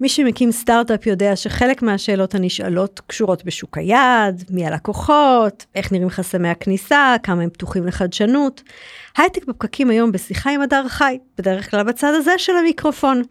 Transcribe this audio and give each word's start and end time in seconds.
מי 0.00 0.08
שמקים 0.08 0.52
סטארט-אפ 0.52 1.06
יודע 1.06 1.36
שחלק 1.36 1.82
מהשאלות 1.82 2.34
הנשאלות 2.34 3.00
קשורות 3.06 3.44
בשוק 3.44 3.78
היעד, 3.78 4.44
מי 4.50 4.66
הלקוחות, 4.66 5.66
איך 5.74 5.92
נראים 5.92 6.10
חסמי 6.10 6.48
הכניסה, 6.48 7.16
כמה 7.22 7.42
הם 7.42 7.50
פתוחים 7.50 7.86
לחדשנות. 7.86 8.62
הייטק 9.16 9.44
בפקקים 9.44 9.90
היום 9.90 10.12
בשיחה 10.12 10.50
עם 10.50 10.60
הדר 10.60 10.88
חי, 10.88 11.18
בדרך 11.38 11.70
כלל 11.70 11.82
בצד 11.82 12.12
הזה 12.14 12.32
של 12.38 12.52
המיקרופון. 12.56 13.22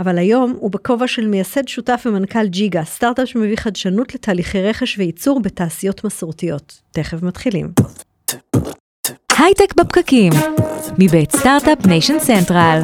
אבל 0.00 0.18
היום 0.18 0.56
הוא 0.58 0.70
בכובע 0.70 1.08
של 1.08 1.26
מייסד 1.26 1.68
שותף 1.68 2.02
ומנכ"ל 2.06 2.46
Jiga, 2.46 2.84
סטארט-אפ 2.84 3.28
שמביא 3.28 3.56
חדשנות 3.56 4.14
לתהליכי 4.14 4.62
רכש 4.62 4.98
וייצור 4.98 5.40
בתעשיות 5.40 6.04
מסורתיות. 6.04 6.80
תכף 6.90 7.22
מתחילים. 7.22 7.72
הייטק 9.38 9.74
בפקקים, 9.76 10.32
מבית 10.98 11.32
Start-Up 11.32 11.86
Nation 11.86 12.18
Central. 12.18 12.80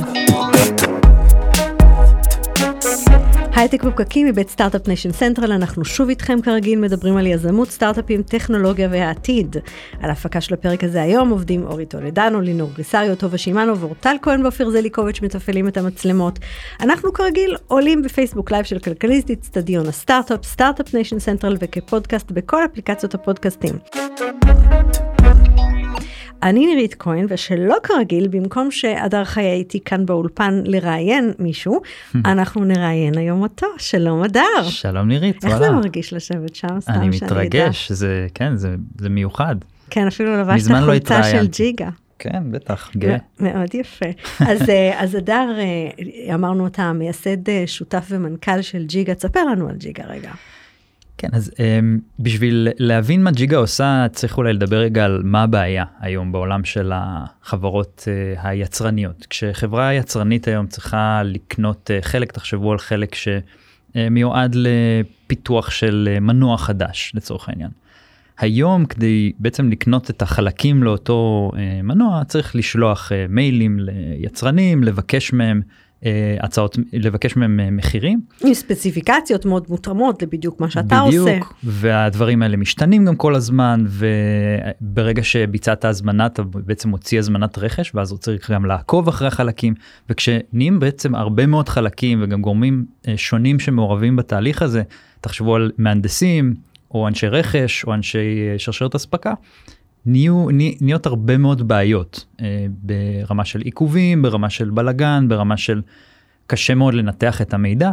הייטק 3.56 3.84
בפקקים 3.84 4.26
מבית 4.26 4.48
Start-Up 4.48 4.88
Nation 4.88 5.12
Central, 5.12 5.52
אנחנו 5.52 5.84
שוב 5.84 6.08
איתכם 6.08 6.40
כרגיל 6.40 6.78
מדברים 6.78 7.16
על 7.16 7.26
יזמות, 7.26 7.70
סטארט-אפים, 7.70 8.22
טכנולוגיה 8.22 8.88
והעתיד. 8.90 9.56
על 10.00 10.10
ההפקה 10.10 10.40
של 10.40 10.54
הפרק 10.54 10.84
הזה 10.84 11.02
היום 11.02 11.30
עובדים 11.30 11.66
אורי 11.66 11.86
טולדנו, 11.86 12.40
לינור 12.40 12.70
גריסריו, 12.74 13.16
טובה 13.16 13.38
שמענו 13.38 13.78
ואורטל 13.78 14.16
כהן 14.22 14.42
ואופיר 14.42 14.70
זליקוביץ' 14.70 15.22
מתפעלים 15.22 15.68
את 15.68 15.76
המצלמות. 15.76 16.38
אנחנו 16.80 17.12
כרגיל 17.12 17.56
עולים 17.68 18.02
בפייסבוק 18.02 18.50
live 18.50 18.64
של 18.64 18.78
כלכליסט, 18.78 19.30
אצטדיון 19.30 19.86
הסטארט-אפ, 19.86 20.44
Start-Up 20.44 20.94
Nation 20.94 21.18
Central 21.18 21.56
וכפודקאסט 21.60 22.30
בכל 22.30 22.64
אפליקציות 22.64 23.14
הפודקאסטים. 23.14 23.74
אני 26.42 26.66
נירית 26.66 26.94
כהן, 26.98 27.26
ושלא 27.28 27.76
כרגיל, 27.82 28.28
במקום 28.28 28.70
שהדר 28.70 29.24
חי 29.24 29.52
איתי 29.52 29.80
כאן 29.84 30.06
באולפן 30.06 30.62
לראיין 30.64 31.32
מישהו, 31.38 31.80
אנחנו 32.24 32.64
נראיין 32.64 33.18
היום 33.18 33.42
אותו. 33.42 33.66
שלום 33.78 34.22
הדר. 34.22 34.62
שלום 34.62 35.08
נירית, 35.08 35.44
איך 35.44 35.56
זה 35.56 35.70
מרגיש 35.70 36.12
לשבת 36.12 36.54
שם? 36.54 36.80
סתם 36.80 36.92
אני 36.92 37.12
שאני 37.12 37.30
אדע. 37.30 37.36
מתרגש, 37.42 37.92
זה, 37.92 38.26
כן, 38.34 38.56
זה, 38.56 38.74
זה 38.98 39.08
מיוחד. 39.08 39.56
כן, 39.90 40.06
אפילו 40.06 40.36
לבשת 40.40 40.70
לא 40.70 40.80
חולצה 40.84 41.14
של 41.14 41.20
התראיינתי. 41.28 41.62
ג'יגה. 41.62 41.88
כן, 42.18 42.42
בטח, 42.50 42.90
גאה. 42.96 43.16
מאוד 43.40 43.74
יפה. 43.74 44.06
אז, 44.40 44.70
אה, 44.70 45.02
אז 45.02 45.14
הדר, 45.14 45.48
אה, 45.58 46.34
אמרנו 46.34 46.66
אתה 46.66 46.92
מייסד 46.92 47.48
אה, 47.48 47.62
שותף 47.66 48.04
ומנכ"ל 48.08 48.62
של 48.62 48.84
ג'יגה, 48.86 49.14
תספר 49.14 49.44
לנו 49.44 49.68
על 49.68 49.76
ג'יגה 49.76 50.04
רגע. 50.04 50.30
כן, 51.18 51.28
אז 51.32 51.50
um, 51.54 52.00
בשביל 52.18 52.68
להבין 52.78 53.22
מה 53.22 53.30
ג'יגה 53.30 53.56
עושה, 53.56 54.06
צריך 54.12 54.38
אולי 54.38 54.52
לדבר 54.52 54.76
רגע 54.76 55.04
על 55.04 55.20
מה 55.24 55.42
הבעיה 55.42 55.84
היום 56.00 56.32
בעולם 56.32 56.64
של 56.64 56.92
החברות 56.94 58.04
uh, 58.36 58.40
היצרניות. 58.42 59.26
כשחברה 59.30 59.94
יצרנית 59.94 60.48
היום 60.48 60.66
צריכה 60.66 61.22
לקנות 61.24 61.90
uh, 61.90 62.04
חלק, 62.04 62.32
תחשבו 62.32 62.72
על 62.72 62.78
חלק 62.78 63.14
שמיועד 63.14 64.56
לפיתוח 64.58 65.70
של 65.70 66.16
מנוע 66.20 66.58
חדש, 66.58 67.12
לצורך 67.14 67.48
העניין. 67.48 67.70
היום 68.38 68.84
כדי 68.84 69.32
בעצם 69.38 69.70
לקנות 69.70 70.10
את 70.10 70.22
החלקים 70.22 70.82
לאותו 70.82 71.50
uh, 71.52 71.56
מנוע 71.82 72.24
צריך 72.24 72.56
לשלוח 72.56 73.12
uh, 73.12 73.14
מיילים 73.28 73.78
ליצרנים, 73.80 74.84
לבקש 74.84 75.32
מהם 75.32 75.60
הצעות, 76.40 76.78
לבקש 76.92 77.36
מהם 77.36 77.60
uh, 77.60 77.70
מחירים. 77.70 78.20
עם 78.44 78.54
ספציפיקציות 78.54 79.44
מאוד 79.44 79.66
מותאמות 79.68 80.22
לבדיוק 80.22 80.60
מה 80.60 80.70
שאתה 80.70 81.00
עושה. 81.00 81.18
בדיוק, 81.18 81.54
והדברים 81.64 82.42
האלה 82.42 82.56
משתנים 82.56 83.04
גם 83.04 83.16
כל 83.16 83.34
הזמן, 83.34 83.84
וברגע 83.88 85.22
שביצעת 85.22 85.84
הזמנה 85.84 86.26
אתה 86.26 86.42
בעצם 86.42 86.88
מוציא 86.88 87.18
הזמנת 87.18 87.58
רכש, 87.58 87.94
ואז 87.94 88.10
הוא 88.10 88.18
צריך 88.18 88.50
גם 88.50 88.64
לעקוב 88.64 89.08
אחרי 89.08 89.28
החלקים, 89.28 89.74
וכשנהיים 90.10 90.80
בעצם 90.80 91.14
הרבה 91.14 91.46
מאוד 91.46 91.68
חלקים 91.68 92.22
וגם 92.22 92.42
גורמים 92.42 92.84
אה, 93.08 93.16
שונים 93.16 93.60
שמעורבים 93.60 94.16
בתהליך 94.16 94.62
הזה, 94.62 94.82
תחשבו 95.20 95.54
על 95.54 95.70
מהנדסים, 95.78 96.54
או 96.90 97.08
אנשי 97.08 97.28
רכש, 97.28 97.84
או 97.84 97.94
אנשי 97.94 98.48
אה, 98.52 98.58
שרשרת 98.58 98.94
אספקה, 98.94 99.32
נהיו, 100.06 100.46
נה- 100.52 100.74
נהיות 100.80 101.06
הרבה 101.06 101.36
מאוד 101.36 101.68
בעיות 101.68 102.24
אה, 102.40 102.66
ברמה 102.82 103.44
של 103.44 103.60
עיכובים, 103.60 104.22
ברמה 104.22 104.50
של 104.50 104.70
בלגן, 104.70 105.26
ברמה 105.28 105.56
של 105.56 105.82
קשה 106.46 106.74
מאוד 106.74 106.94
לנתח 106.94 107.42
את 107.42 107.54
המידע. 107.54 107.90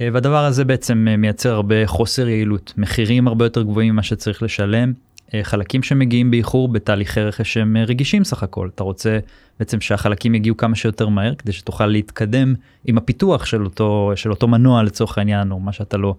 אה, 0.00 0.08
והדבר 0.12 0.44
הזה 0.44 0.64
בעצם 0.64 1.06
אה, 1.10 1.16
מייצר 1.16 1.54
הרבה 1.54 1.86
חוסר 1.86 2.28
יעילות, 2.28 2.72
מחירים 2.76 3.28
הרבה 3.28 3.44
יותר 3.44 3.62
גבוהים 3.62 3.92
ממה 3.92 4.02
שצריך 4.02 4.42
לשלם, 4.42 4.92
אה, 5.34 5.40
חלקים 5.44 5.82
שמגיעים 5.82 6.30
באיחור 6.30 6.68
בתהליכי 6.68 7.20
רכש 7.20 7.52
שהם 7.52 7.76
אה, 7.76 7.84
רגישים 7.84 8.24
סך 8.24 8.42
הכל. 8.42 8.68
אתה 8.74 8.82
רוצה 8.84 9.18
בעצם 9.58 9.80
שהחלקים 9.80 10.34
יגיעו 10.34 10.56
כמה 10.56 10.76
שיותר 10.76 11.08
מהר 11.08 11.34
כדי 11.34 11.52
שתוכל 11.52 11.86
להתקדם 11.86 12.54
עם 12.84 12.98
הפיתוח 12.98 13.44
של 13.44 13.64
אותו, 13.64 14.12
של 14.14 14.30
אותו 14.30 14.48
מנוע 14.48 14.82
לצורך 14.82 15.18
העניין 15.18 15.50
או 15.50 15.60
מה 15.60 15.72
שאתה 15.72 15.96
לא 15.96 16.14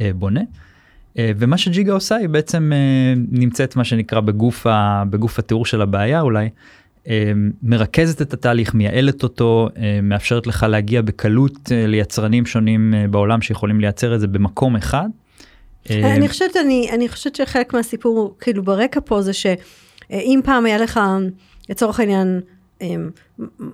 אה, 0.00 0.10
בונה. 0.14 0.40
אה, 1.18 1.30
ומה 1.36 1.58
שג'יגה 1.58 1.92
עושה 1.92 2.16
היא 2.16 2.28
בעצם 2.28 2.72
אה, 2.72 3.14
נמצאת 3.30 3.76
מה 3.76 3.84
שנקרא 3.84 4.20
בגוף, 4.20 4.66
ה, 4.66 5.02
בגוף 5.10 5.38
התיאור 5.38 5.66
של 5.66 5.82
הבעיה 5.82 6.20
אולי. 6.20 6.48
אה, 7.08 7.32
מרכזת 7.62 8.22
את 8.22 8.32
התהליך, 8.32 8.74
מייעלת 8.74 9.22
אותו, 9.22 9.68
מאפשרת 10.02 10.46
לך 10.46 10.66
להגיע 10.68 11.02
בקלות 11.02 11.58
ליצרנים 11.70 12.46
שונים 12.46 12.94
בעולם 13.10 13.42
שיכולים 13.42 13.80
לייצר 13.80 14.14
את 14.14 14.20
זה 14.20 14.26
במקום 14.26 14.76
אחד. 14.76 15.08
אני 15.90 16.28
חושבת, 16.28 16.56
אני, 16.56 16.88
אני 16.92 17.08
חושבת 17.08 17.36
שחלק 17.36 17.74
מהסיפור, 17.74 18.36
כאילו 18.40 18.62
ברקע 18.62 19.00
פה 19.04 19.22
זה 19.22 19.32
שאם 19.32 20.40
פעם 20.44 20.66
היה 20.66 20.78
לך, 20.78 21.00
לצורך 21.68 22.00
העניין, 22.00 22.40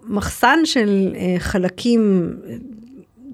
מחסן 0.09 0.59
של 0.65 1.15
חלקים 1.39 2.31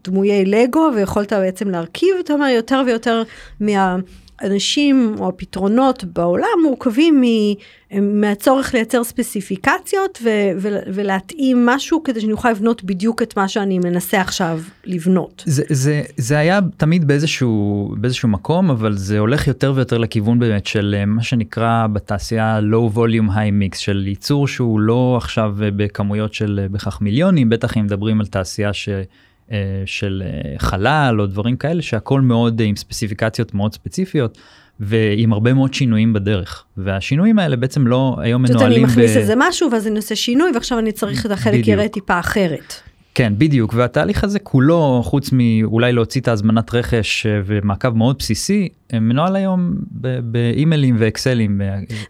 דמויי 0.05 0.45
לגו, 0.45 0.91
ויכולת 0.97 1.33
בעצם 1.33 1.69
להרכיב, 1.71 2.15
אתה 2.25 2.33
אומר, 2.33 2.47
יותר 2.47 2.83
ויותר 2.87 3.23
מהאנשים 3.61 5.15
או 5.19 5.29
הפתרונות 5.29 6.05
בעולם 6.05 6.49
מורכבים 6.63 7.21
מ- 7.21 7.55
מהצורך 7.99 8.75
לייצר 8.75 9.05
ספציפיקציות 9.05 10.19
ו- 10.23 10.51
ו- 10.59 10.79
ולהתאים 10.87 11.67
משהו 11.67 12.03
כדי 12.03 12.21
שאני 12.21 12.33
אוכל 12.33 12.51
לבנות 12.51 12.85
בדיוק 12.85 13.23
את 13.23 13.37
מה 13.37 13.49
שאני 13.49 13.79
מנסה 13.79 14.21
עכשיו 14.21 14.61
לבנות. 14.85 15.43
זה, 15.47 15.63
זה, 15.69 16.03
זה 16.17 16.39
היה 16.39 16.61
תמיד 16.77 17.07
באיזשהו, 17.09 17.89
באיזשהו 17.99 18.29
מקום, 18.29 18.71
אבל 18.71 18.97
זה 18.97 19.19
הולך 19.19 19.47
יותר 19.47 19.73
ויותר 19.77 19.99
לכיוון 19.99 20.39
באמת 20.39 20.67
של 20.67 20.95
אה, 20.99 21.07
מה 21.07 21.23
שנקרא 21.23 21.87
בתעשייה 21.93 22.61
low 22.73 22.97
volume 22.97 23.31
high 23.31 23.75
mix, 23.75 23.79
של 23.79 24.07
ייצור 24.07 24.49
שהוא 24.49 24.81
לא 24.81 25.15
עכשיו 25.17 25.57
אה, 25.63 25.69
בכמויות 25.71 26.35
של 26.35 26.61
אה, 26.63 26.69
בהכרח 26.69 27.01
מיליונים, 27.01 27.49
בטח 27.49 27.77
אם 27.77 27.85
מדברים 27.85 28.21
על 28.21 28.27
תעשייה 28.27 28.73
ש, 28.73 28.89
של 29.87 30.23
אה, 30.27 30.59
חלל 30.59 31.21
או 31.21 31.27
דברים 31.27 31.57
כאלה, 31.57 31.83
שהכל 31.83 32.21
מאוד 32.21 32.61
אה, 32.61 32.67
עם 32.67 32.77
ספציפיקציות 32.77 33.55
מאוד 33.55 33.75
ספציפיות. 33.75 34.39
ועם 34.83 35.33
הרבה 35.33 35.55
מאוד 35.55 35.75
שינויים 35.75 36.13
בדרך 36.13 36.65
והשינויים 36.77 37.39
האלה 37.39 37.57
בעצם 37.57 37.87
לא 37.87 38.17
היום 38.19 38.47
זאת 38.47 38.55
אומרת, 38.55 38.67
מנוהלים 38.67 38.85
אני 38.85 38.93
מכניס 38.93 39.17
איזה 39.17 39.35
משהו 39.37 39.71
ואז 39.73 39.87
אני 39.87 39.97
עושה 39.97 40.17
שינוי 40.17 40.51
ועכשיו 40.55 40.79
אני 40.79 40.93
צריך 40.93 41.27
את 41.27 41.31
החלק. 41.31 41.69
יראה 41.69 41.89
טיפה 41.89 42.19
אחרת. 42.21 42.75
כן 43.15 43.33
בדיוק 43.39 43.75
והתהליך 43.75 44.25
הזה 44.25 44.39
כולו 44.39 45.01
חוץ 45.05 45.31
מאולי 45.33 45.93
להוציא 45.93 46.21
את 46.21 46.29
ההזמנת 46.29 46.75
רכש 46.75 47.27
אה, 47.27 47.41
ומעקב 47.47 47.89
מאוד 47.89 48.17
בסיסי 48.19 48.69
אה, 48.93 49.01
מנוהל 49.01 49.37
היום 49.37 49.75
באימיילים 50.23 50.97
ואקסלים. 50.99 51.61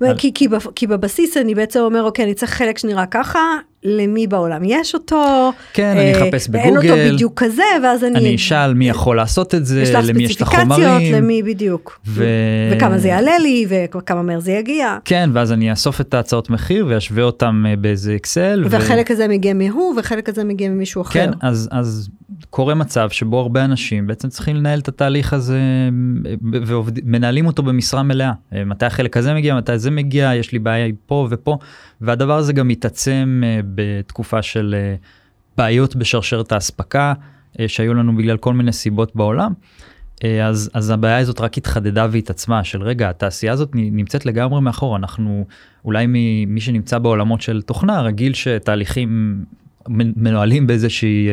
אה, 0.03 0.15
כי, 0.19 0.35
כי, 0.35 0.49
כי 0.75 0.87
בבסיס 0.87 1.37
אני 1.37 1.55
בעצם 1.55 1.81
אומר 1.81 2.03
אוקיי 2.03 2.25
אני 2.25 2.35
צריך 2.35 2.53
חלק 2.53 2.79
שנראה 2.79 3.07
ככה 3.07 3.39
למי 3.85 4.27
בעולם 4.27 4.63
יש 4.65 4.95
אותו. 4.95 5.53
כן, 5.73 5.97
אני 5.97 6.15
אה, 6.15 6.23
אחפש 6.23 6.49
ואין 6.53 6.77
אותו 6.77 6.89
בגוגל. 6.89 7.13
בדיוק 7.13 7.43
כזה 7.43 7.63
ואז 7.83 8.05
אני, 8.05 8.19
אני 8.19 8.35
אשאל 8.35 8.75
מי 8.75 8.89
יכול 8.89 9.17
לעשות 9.17 9.55
את 9.55 9.67
זה, 9.67 9.75
למי 9.77 9.85
יש 9.85 9.91
את 9.91 10.39
ספציפיקציות 10.39 10.43
החומרים. 10.43 11.15
למי 11.15 11.43
בדיוק 11.43 12.01
ו- 12.07 12.25
וכמה 12.73 12.99
זה 12.99 13.09
יעלה 13.09 13.39
לי 13.39 13.67
וכמה 13.69 14.23
מהר 14.23 14.41
זה 14.41 14.53
יגיע. 14.53 14.97
כן 15.05 15.31
ואז 15.33 15.53
אני 15.53 15.71
אאסוף 15.71 16.01
את 16.01 16.15
ההצעות 16.15 16.51
מחיר 16.51 16.87
ואשווה 16.89 17.23
אותם 17.23 17.65
אה, 17.69 17.77
באיזה 17.77 18.15
אקסל. 18.17 18.63
ו- 18.67 18.71
והחלק 18.71 19.11
הזה 19.11 19.29
מגיע 19.29 19.55
מהוא 19.55 19.95
וחלק 19.99 20.29
הזה 20.29 20.45
מגיע 20.45 20.69
ממישהו 20.69 21.03
אחר. 21.03 21.13
כן 21.13 21.31
אז 21.41 21.69
אז 21.73 22.09
קורה 22.51 22.75
מצב 22.75 23.11
שבו 23.11 23.41
הרבה 23.41 23.65
אנשים 23.65 24.07
בעצם 24.07 24.29
צריכים 24.29 24.57
לנהל 24.57 24.79
את 24.79 24.89
התהליך 24.89 25.33
הזה 25.33 25.59
ומנהלים 26.43 27.47
אותו 27.47 27.63
במשרה 27.63 28.03
מלאה 28.03 28.33
אה, 28.55 28.65
מתי 28.65 28.87
החלק 28.87 29.17
הזה 29.17 29.35
מגיע 29.35 29.57
מתי 29.57 29.79
זה 29.79 29.91
מגיע 29.91 30.35
יש 30.35 30.53
לי 30.53 30.59
בעיה 30.59 30.89
פה 31.07 31.29
ופה 31.31 31.59
והדבר 32.01 32.37
הזה 32.39 32.53
גם 32.53 32.69
מתעצם 32.69 33.43
אה, 33.45 33.61
בתקופה 33.75 34.43
של 34.43 34.75
אה, 34.79 34.95
בעיות 35.57 35.97
בשרשרת 35.97 36.53
האספקה 36.53 37.13
אה, 37.61 37.69
שהיו 37.69 37.95
לנו 37.95 38.17
בגלל 38.17 38.37
כל 38.37 38.55
מיני 38.55 38.73
סיבות 38.73 39.17
בעולם. 39.17 39.53
אה, 40.25 40.47
אז, 40.47 40.71
אז 40.75 40.91
הבעיה 40.91 41.19
הזאת 41.19 41.41
רק 41.41 41.59
התחדדה 41.59 42.07
והתעצמה 42.11 42.65
של 42.65 42.83
רגע 42.83 43.11
התעשייה 43.11 43.53
הזאת 43.53 43.71
נמצאת 43.75 44.27
לגמרי 44.27 44.61
מאחור 44.61 44.97
אנחנו 44.97 45.45
אולי 45.85 46.07
מי 46.47 46.61
שנמצא 46.61 46.99
בעולמות 46.99 47.41
של 47.41 47.63
תוכנה 47.63 48.01
רגיל 48.01 48.35
שתהליכים 48.35 49.39
מנוהלים 49.89 50.67
באיזושהי, 50.67 51.29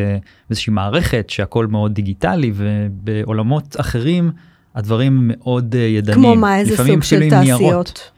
באיזושהי 0.50 0.74
מערכת 0.74 1.30
שהכל 1.30 1.68
מאוד 1.68 1.94
דיגיטלי 1.94 2.52
ובעולמות 2.56 3.76
אחרים 3.80 4.32
הדברים 4.76 5.32
מאוד 5.34 5.76
ידניים. 5.76 6.22
כמו 6.22 6.36
מה 6.36 6.60
איזה 6.60 6.78
סוג 6.78 7.04
של 7.04 7.22
עם 7.22 7.34
ניירות. 7.34 8.12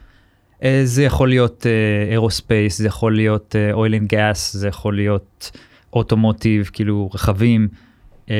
תעשיות. 0.59 0.79
אה, 0.79 0.85
זה 0.85 1.03
יכול 1.03 1.29
להיות 1.29 1.65
aerospace, 2.11 2.77
זה 2.77 2.87
יכול 2.87 3.15
להיות 3.15 3.55
oil 3.73 3.95
and 3.95 4.07
gas, 4.07 4.53
זה 4.53 4.67
יכול 4.67 4.95
להיות 4.95 5.51
automotive, 5.93 6.69
כאילו 6.73 7.09
רכבים. 7.13 7.67
אמ, 8.29 8.33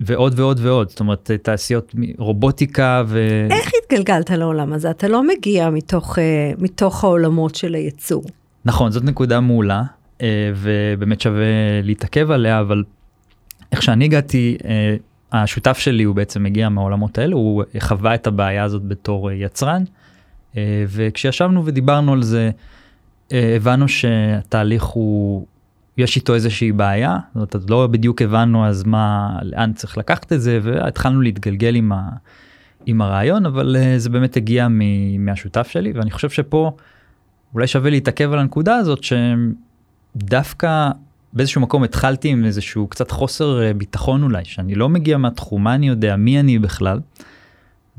ועוד 0.00 0.40
ועוד 0.40 0.60
ועוד, 0.62 0.88
זאת 0.88 1.00
אומרת 1.00 1.30
תעשיות 1.42 1.94
מ- 1.94 2.12
רובוטיקה 2.18 3.02
ו... 3.06 3.46
איך 3.50 3.70
התגלגלת 3.82 4.30
לעולם 4.30 4.72
הזה? 4.72 4.90
אתה 4.90 5.08
לא 5.08 5.22
מגיע 5.26 5.70
מתוך, 5.70 6.18
אה, 6.18 6.52
מתוך 6.58 7.04
העולמות 7.04 7.54
של 7.54 7.74
הייצור. 7.74 8.24
נכון, 8.64 8.90
זאת 8.90 9.04
נקודה 9.04 9.40
מעולה, 9.40 9.82
אה, 10.22 10.52
ובאמת 10.54 11.20
שווה 11.20 11.46
להתעכב 11.82 12.30
עליה, 12.30 12.60
אבל 12.60 12.84
איך 13.72 13.82
שאני 13.82 14.04
הגעתי, 14.04 14.56
אה, 14.64 14.96
השותף 15.32 15.78
שלי 15.78 16.02
הוא 16.04 16.14
בעצם 16.14 16.42
מגיע 16.42 16.68
מהעולמות 16.68 17.18
האלה, 17.18 17.34
הוא 17.34 17.62
חווה 17.78 18.14
את 18.14 18.26
הבעיה 18.26 18.64
הזאת 18.64 18.82
בתור 18.82 19.30
אה, 19.30 19.34
יצרן, 19.34 19.82
אה, 19.82 20.07
וכשישבנו 20.88 21.66
ודיברנו 21.66 22.12
על 22.12 22.22
זה, 22.22 22.50
אה, 23.32 23.56
הבנו 23.56 23.88
שהתהליך 23.88 24.82
הוא, 24.82 25.46
יש 25.96 26.16
איתו 26.16 26.34
איזושהי 26.34 26.72
בעיה, 26.72 27.18
זאת 27.34 27.54
אומרת, 27.54 27.70
לא 27.70 27.86
בדיוק 27.86 28.22
הבנו 28.22 28.66
אז 28.66 28.84
מה, 28.84 29.38
לאן 29.42 29.72
צריך 29.72 29.98
לקחת 29.98 30.32
את 30.32 30.40
זה, 30.40 30.60
והתחלנו 30.62 31.20
להתגלגל 31.20 31.74
עם, 31.74 31.92
ה, 31.92 32.08
עם 32.86 33.00
הרעיון, 33.00 33.46
אבל 33.46 33.76
אה, 33.76 33.98
זה 33.98 34.10
באמת 34.10 34.36
הגיע 34.36 34.68
מ, 34.68 34.80
מהשותף 35.24 35.68
שלי, 35.68 35.92
ואני 35.92 36.10
חושב 36.10 36.30
שפה 36.30 36.72
אולי 37.54 37.66
שווה 37.66 37.90
להתעכב 37.90 38.32
על 38.32 38.38
הנקודה 38.38 38.76
הזאת, 38.76 39.00
שדווקא 40.16 40.90
באיזשהו 41.32 41.60
מקום 41.60 41.84
התחלתי 41.84 42.28
עם 42.28 42.44
איזשהו 42.44 42.86
קצת 42.86 43.10
חוסר 43.10 43.62
אה, 43.62 43.74
ביטחון 43.74 44.22
אולי, 44.22 44.44
שאני 44.44 44.74
לא 44.74 44.88
מגיע 44.88 45.18
מהתחום, 45.18 45.64
מה 45.64 45.74
אני 45.74 45.88
יודע, 45.88 46.16
מי 46.16 46.40
אני 46.40 46.58
בכלל. 46.58 47.00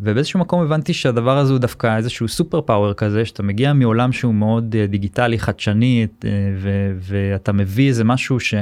ובאיזשהו 0.02 0.40
מקום 0.40 0.62
הבנתי 0.62 0.94
שהדבר 0.94 1.38
הזה 1.38 1.52
הוא 1.52 1.60
דווקא 1.60 1.98
איזשהו 1.98 2.28
סופר 2.28 2.62
פאוור 2.62 2.94
כזה, 2.94 3.26
שאתה 3.26 3.44
מגיע 3.44 3.74
מעולם 3.74 4.12
שהוא 4.12 4.34
מאוד 4.34 4.76
אה, 4.76 4.88
דיגיטלי, 4.88 5.40
חדשני, 5.40 6.08
אה, 6.26 6.30
ו- 6.58 6.92
ואתה 7.00 7.52
מביא 7.52 7.88
איזה 7.88 8.04
משהו 8.04 8.40
ש... 8.40 8.54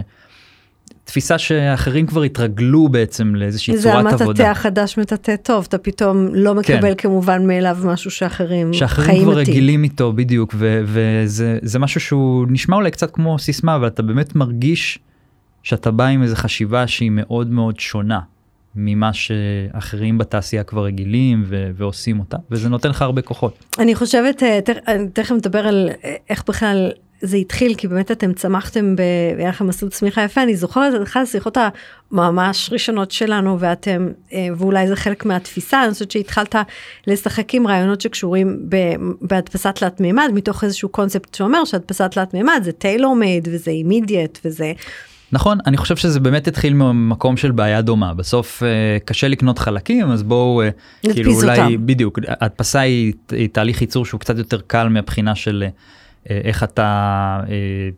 תפיסה 1.04 1.38
שאחרים 1.38 2.08
כבר 2.08 2.22
התרגלו 2.24 2.90
בעצם 2.90 3.36
לאיזושהי 3.36 3.78
זה 3.78 3.90
צורת 3.92 4.06
המטאטא 4.06 4.24
עבודה. 4.24 4.52
החדש 4.52 4.98
מטאטא 4.98 5.36
טוב, 5.36 5.66
אתה 5.70 5.78
פתאום 5.78 6.28
לא 6.34 6.56
מקבל 6.56 6.94
כמובן 6.98 7.48
מאליו 7.48 7.78
משהו 7.84 8.12
שאחרים 8.12 8.74
שאחרים 8.74 9.08
חיים 9.08 9.24
כבר 9.24 9.40
איתי. 9.40 9.52
רגילים 9.52 9.84
איתו 9.84 10.14
בדיוק 10.14 10.54
ו- 10.58 10.82
וזה 10.86 11.60
זה 11.62 11.80
משהו 11.80 12.02
שהוא 12.02 12.46
נשמע 12.50 12.76
אולי 12.76 12.92
קצת 12.92 13.12
כמו 13.12 13.40
סיסמה 13.40 13.76
אבל 13.76 13.88
אתה 13.88 14.02
באמת 14.04 14.36
מרגיש 14.36 15.00
שאתה 15.64 15.92
בא 15.92 16.06
עם 16.06 16.24
איזה 16.24 16.36
חשיבה 16.36 16.88
שהיא 16.88 17.12
מאוד 17.14 17.52
מאוד 17.52 17.80
שונה 17.80 18.20
ממה 18.78 19.14
שאחרים 19.14 20.18
בתעשייה 20.18 20.64
כבר 20.64 20.84
רגילים 20.86 21.44
ו- 21.48 21.70
ועושים 21.76 22.20
אותה 22.20 22.38
וזה 22.52 22.70
נותן 22.70 22.90
לך 22.90 23.02
הרבה 23.02 23.22
כוחות. 23.22 23.66
אני 23.80 23.96
חושבת, 23.96 24.44
אה, 24.44 24.60
אני 24.88 25.10
תכף 25.10 25.32
נדבר 25.32 25.68
על 25.68 25.90
אה, 26.04 26.16
איך 26.30 26.44
בכלל 26.48 26.92
זה 27.22 27.38
התחיל, 27.38 27.76
כי 27.76 27.88
באמת 27.88 28.12
אתם 28.12 28.34
צמחתם 28.34 28.96
ב- 28.96 29.02
היה 29.38 29.52
מסלול 29.62 29.92
צמיחה 29.92 30.24
יפה, 30.24 30.44
אני 30.44 30.56
זוכרת 30.56 30.96
את 30.96 31.08
אחת 31.08 31.22
השיחות 31.22 31.58
הממש 32.12 32.70
ראשונות 32.72 33.12
שלנו, 33.12 33.60
ואתם, 33.60 34.08
אה, 34.34 34.48
ואולי 34.58 34.88
זה 34.88 34.96
חלק 34.96 35.26
מהתפיסה, 35.26 35.84
אני 35.84 35.94
חושבת 35.94 36.12
שהתחלת 36.12 36.56
לשחק 37.08 37.54
עם 37.54 37.68
רעיונות 37.68 38.02
שקשורים 38.02 38.70
בהדפסת 39.22 39.76
תלת 39.76 40.00
מימד, 40.02 40.30
מתוך 40.34 40.64
איזשהו 40.64 40.90
קונספט 40.90 41.36
שאומר 41.36 41.66
שהדפסת 41.66 42.12
תלת 42.12 42.34
מימד 42.34 42.62
זה 42.64 42.72
טיילור 42.72 43.16
מייד 43.16 43.48
וזה 43.52 43.72
אימידיאט 43.72 44.40
וזה, 44.46 44.72
נכון 45.32 45.58
אני 45.66 45.78
חושב 45.78 45.96
שזה 45.96 46.20
באמת 46.20 46.48
התחיל 46.48 46.74
ממקום 46.74 47.38
של 47.38 47.52
בעיה 47.52 47.82
דומה 47.82 48.14
בסוף 48.14 48.64
אה, 48.64 48.98
קשה 49.06 49.28
לקנות 49.28 49.60
חלקים 49.60 50.12
אז 50.12 50.24
בואו 50.24 50.62
אה, 50.62 50.70
כאילו 51.02 51.34
אולי 51.34 51.60
אותם. 51.60 51.86
בדיוק 51.86 52.20
הדפסה 52.28 52.80
היא, 52.80 53.14
היא 53.32 53.50
תהליך 53.52 53.82
ייצור 53.82 54.06
שהוא 54.06 54.20
קצת 54.20 54.38
יותר 54.38 54.62
קל 54.68 54.88
מהבחינה 54.88 55.36
של 55.36 55.64
אה, 56.30 56.42
איך 56.44 56.64
אתה 56.64 57.40
אה, 57.50 57.90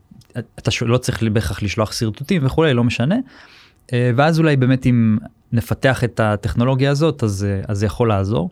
אתה 0.59 0.71
לא 0.85 0.97
צריך 0.97 1.23
בהכרח 1.23 1.63
לשלוח 1.63 1.91
שרטוטים 1.91 2.45
וכולי 2.45 2.73
לא 2.73 2.83
משנה. 2.83 3.15
אה, 3.93 4.11
ואז 4.15 4.39
אולי 4.39 4.55
באמת 4.55 4.85
אם 4.85 5.17
נפתח 5.51 6.03
את 6.03 6.19
הטכנולוגיה 6.19 6.91
הזאת 6.91 7.23
אז 7.23 7.47
אה, 7.69 7.75
זה 7.75 7.85
יכול 7.85 8.09
לעזור. 8.09 8.49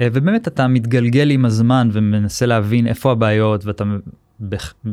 אה, 0.00 0.08
ובאמת 0.12 0.48
אתה 0.48 0.68
מתגלגל 0.68 1.30
עם 1.30 1.44
הזמן 1.44 1.88
ומנסה 1.92 2.46
להבין 2.46 2.86
איפה 2.86 3.12
הבעיות 3.12 3.64
ואתה 3.64 3.84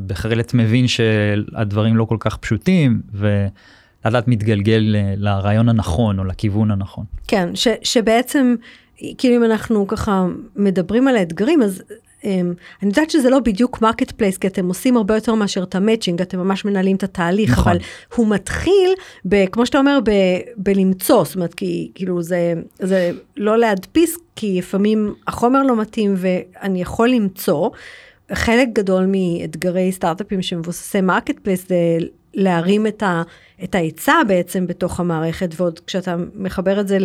בחרלת 0.08 0.54
מבין 0.54 0.88
שהדברים 0.88 1.98
לא 1.98 2.06
כל 2.06 2.18
כך 2.20 2.38
פשוטים 2.38 3.02
ולאט 3.14 4.28
מתגלגל 4.28 4.82
ל- 4.82 5.26
לרעיון 5.26 5.70
הנכון 5.70 6.20
או 6.20 6.24
לכיוון 6.24 6.72
הנכון. 6.72 7.06
כן, 7.28 7.56
ש, 7.56 7.68
שבעצם, 7.84 8.56
כאילו 9.18 9.36
אם 9.36 9.44
אנחנו 9.44 9.88
ככה 9.88 10.26
מדברים 10.56 11.08
על 11.08 11.18
האתגרים, 11.18 11.62
אז 11.62 11.84
אמ, 12.22 12.26
אני 12.82 12.90
יודעת 12.90 13.10
שזה 13.10 13.30
לא 13.30 13.40
בדיוק 13.40 13.82
marketplace, 13.82 14.38
כי 14.38 14.48
אתם 14.48 14.68
עושים 14.68 14.98
הרבה 14.98 15.16
יותר 15.16 15.34
מאשר 15.34 15.64
את 15.64 15.76
ה 15.76 15.80
matching, 15.80 16.22
אתם 16.22 16.40
ממש 16.40 16.66
מנהלים 16.66 16.96
את 16.96 17.04
התהליך, 17.04 17.52
נכון. 17.52 17.72
אבל 17.72 17.82
הוא 18.16 18.28
מתחיל, 18.28 18.94
ב, 19.26 19.46
כמו 19.46 19.66
שאתה 19.66 19.78
אומר, 19.78 20.00
ב, 20.04 20.12
בלמצוא, 20.58 21.24
זאת 21.24 21.36
אומרת, 21.36 21.54
כי 21.54 21.92
כאילו 21.96 22.22
זה, 22.22 22.54
זה 22.80 23.12
לא 23.38 23.58
להדפיס, 23.58 24.18
כי 24.36 24.58
לפעמים 24.58 25.14
החומר 25.28 25.64
לא 25.64 25.76
מתאים 25.76 26.16
ואני 26.18 26.82
יכול 26.82 27.10
למצוא. 27.10 27.70
חלק 28.34 28.68
גדול 28.74 29.06
מאתגרי 29.12 29.92
סטארט-אפים 29.92 30.42
שמבוססי 30.42 31.02
marketplace 31.02 31.68
זה 31.68 31.98
להרים 32.34 32.88
את, 32.88 33.04
ה, 33.04 33.22
את 33.64 33.76
ההיצע 33.76 34.14
בעצם 34.28 34.68
בתוך 34.68 35.00
המערכת, 35.00 35.50
ועוד 35.58 35.80
כשאתה 35.88 36.16
מחבר 36.36 36.80
את 36.80 36.88
זה 36.88 36.98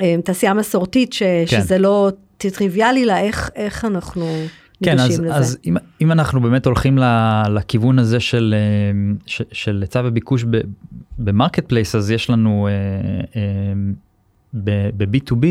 לתעשייה 0.00 0.54
מסורתית, 0.54 1.12
ש, 1.12 1.22
כן. 1.22 1.46
שזה 1.46 1.78
לא 1.78 2.10
טריוויאלי 2.38 3.04
לה, 3.04 3.20
איך, 3.20 3.50
איך 3.56 3.84
אנחנו 3.84 4.26
כן, 4.82 4.98
אז, 4.98 5.20
לזה. 5.20 5.34
אז 5.34 5.58
אם, 5.66 5.76
אם 6.00 6.12
אנחנו 6.12 6.40
באמת 6.40 6.66
הולכים 6.66 6.98
לכיוון 7.50 7.98
הזה 7.98 8.20
של, 8.20 8.54
אה, 8.56 9.14
ש- 9.26 9.42
של 9.52 9.78
היצע 9.80 10.02
וביקוש 10.04 10.44
ב 11.18 11.68
marketplace, 11.68 11.94
אז 11.94 12.10
יש 12.10 12.30
לנו 12.30 12.68
אה, 12.68 12.72
אה, 13.36 13.72
ב-B2B 14.96 15.46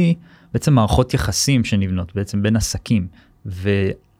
בעצם 0.53 0.74
מערכות 0.74 1.13
יחסים 1.13 1.63
שנבנות 1.63 2.15
בעצם 2.15 2.42
בין 2.42 2.56
עסקים. 2.56 3.07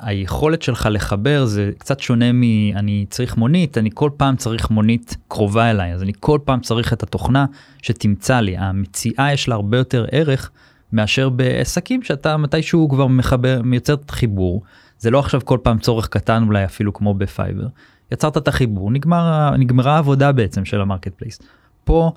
והיכולת 0.04 0.62
שלך 0.62 0.88
לחבר 0.92 1.46
זה 1.46 1.72
קצת 1.78 2.00
שונה 2.00 2.32
מ... 2.32 2.44
אני 2.76 3.06
צריך 3.10 3.38
מונית, 3.38 3.78
אני 3.78 3.90
כל 3.94 4.10
פעם 4.18 4.36
צריך 4.36 4.70
מונית 4.70 5.18
קרובה 5.28 5.72
אליי, 5.72 5.94
אז 5.94 6.04
אני 6.04 6.12
כל 6.20 6.40
פעם 6.46 6.60
צריך 6.60 6.94
את 6.94 7.04
התוכנה 7.04 7.46
שתמצא 7.82 8.40
לי. 8.40 8.58
המציאה 8.58 9.34
יש 9.34 9.48
לה 9.48 9.56
הרבה 9.56 9.78
יותר 9.78 10.06
ערך 10.12 10.52
מאשר 10.94 11.30
בעסקים 11.30 12.04
שאתה 12.04 12.38
מתישהו 12.38 12.90
כבר 12.90 13.08
מחבר, 13.08 13.62
מייצר 13.64 13.94
את 13.94 14.10
החיבור. 14.10 14.64
זה 15.00 15.12
לא 15.12 15.20
עכשיו 15.20 15.42
כל 15.46 15.58
פעם 15.64 15.80
צורך 15.80 16.08
קטן 16.08 16.44
אולי 16.48 16.66
אפילו 16.66 16.94
כמו 16.94 17.14
ב 17.14 17.20
Fiverr. 17.21 17.68
יצרת 18.12 18.38
את 18.38 18.48
החיבור, 18.48 18.92
נגמר, 18.92 19.56
נגמרה 19.58 19.96
העבודה 19.96 20.32
בעצם 20.32 20.66
של 20.66 20.82
ה 20.82 21.14
marketplace. 21.14 21.40
פה 21.84 22.12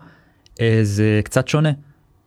אה, 0.60 0.80
זה 0.82 1.20
קצת 1.24 1.48
שונה, 1.48 1.70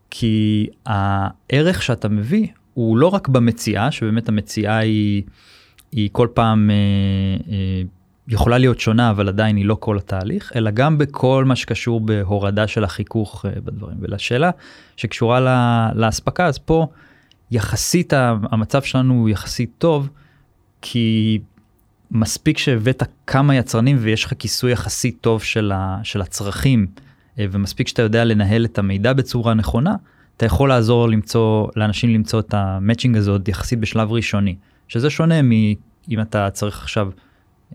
כי 0.09 0.67
הערך 0.85 1.83
שאתה 1.83 2.09
מביא 2.09 2.47
הוא 2.73 2.97
לא 2.97 3.07
רק 3.07 3.27
במציאה, 3.27 3.91
שבאמת 3.91 4.29
המציאה 4.29 4.77
היא, 4.77 5.23
היא 5.91 6.09
כל 6.11 6.27
פעם 6.33 6.69
אה, 6.69 6.75
אה, 7.53 7.81
יכולה 8.27 8.57
להיות 8.57 8.79
שונה, 8.79 9.09
אבל 9.09 9.27
עדיין 9.27 9.55
היא 9.55 9.65
לא 9.65 9.77
כל 9.79 9.97
התהליך, 9.97 10.51
אלא 10.55 10.71
גם 10.71 10.97
בכל 10.97 11.45
מה 11.47 11.55
שקשור 11.55 12.01
בהורדה 12.01 12.67
של 12.67 12.83
החיכוך 12.83 13.45
אה, 13.45 13.61
בדברים. 13.63 13.97
ולשאלה 13.99 14.51
שקשורה 14.97 15.39
לה, 15.39 15.89
לאספקה, 15.95 16.45
אז 16.45 16.57
פה 16.57 16.87
יחסית 17.51 18.13
המצב 18.51 18.81
שלנו 18.81 19.13
הוא 19.13 19.29
יחסית 19.29 19.71
טוב, 19.77 20.09
כי 20.81 21.39
מספיק 22.11 22.57
שהבאת 22.57 23.03
כמה 23.27 23.55
יצרנים 23.55 23.97
ויש 23.99 24.25
לך 24.25 24.33
כיסוי 24.39 24.71
יחסית 24.71 25.17
טוב 25.21 25.43
של, 25.43 25.71
ה, 25.75 25.99
של 26.03 26.21
הצרכים, 26.21 26.87
אה, 27.39 27.45
ומספיק 27.51 27.87
שאתה 27.87 28.01
יודע 28.01 28.23
לנהל 28.23 28.65
את 28.65 28.79
המידע 28.79 29.13
בצורה 29.13 29.53
נכונה, 29.53 29.95
אתה 30.41 30.47
יכול 30.47 30.69
לעזור 30.69 31.09
למצוא, 31.09 31.67
לאנשים 31.75 32.09
למצוא 32.09 32.39
את 32.39 32.53
המצ'ינג 32.53 33.17
הזה 33.17 33.31
עוד 33.31 33.49
יחסית 33.49 33.79
בשלב 33.79 34.11
ראשוני, 34.11 34.55
שזה 34.87 35.09
שונה 35.09 35.41
מאם 35.41 36.21
אתה 36.21 36.49
צריך 36.49 36.81
עכשיו, 36.81 37.09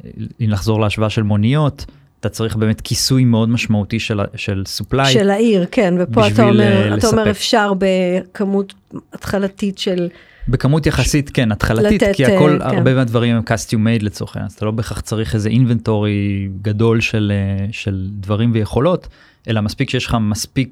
אה, 0.05 0.11
אם 0.41 0.51
לחזור 0.51 0.81
להשוואה 0.81 1.11
של 1.11 1.23
מוניות, 1.23 1.87
אתה 2.21 2.29
צריך 2.29 2.57
באמת 2.57 2.81
כיסוי 2.81 3.25
מאוד 3.25 3.49
משמעותי 3.49 3.99
של, 4.01 4.21
של 4.35 4.63
supply. 4.79 5.05
של 5.05 5.31
העיר, 5.31 5.67
כן, 5.71 5.95
ופה 5.99 6.27
אתה 6.27 6.31
בשביל, 6.31 6.49
אומר, 6.49 6.91
אה, 6.91 6.95
אתה 6.99 7.07
אומר 7.07 7.23
לספק. 7.23 7.31
אפשר 7.31 7.73
בכמות 7.79 8.75
התחלתית 9.13 9.79
של, 9.79 10.09
בכמות 10.49 10.87
יחסית 10.87 11.31
כן 11.31 11.53
התחלתית 11.53 12.03
לתת, 12.03 12.17
כי 12.17 12.25
הכל 12.25 12.59
אה, 12.63 12.71
כן. 12.71 12.77
הרבה 12.77 12.95
מהדברים 12.95 13.37
הם 13.37 13.43
custom 13.43 14.01
made 14.01 14.05
לצורך 14.05 14.37
העניין 14.37 14.47
אז 14.47 14.55
אתה 14.55 14.65
לא 14.65 14.71
בהכרח 14.71 15.01
צריך 15.01 15.35
איזה 15.35 15.49
אינבנטורי 15.49 16.49
גדול 16.63 17.01
של 17.01 17.33
אה, 17.35 17.67
של 17.73 18.09
דברים 18.11 18.51
ויכולות 18.55 19.09
אלא 19.49 19.61
מספיק 19.61 19.91
שיש 19.91 20.07
לך 20.07 20.17
מספיק 20.21 20.71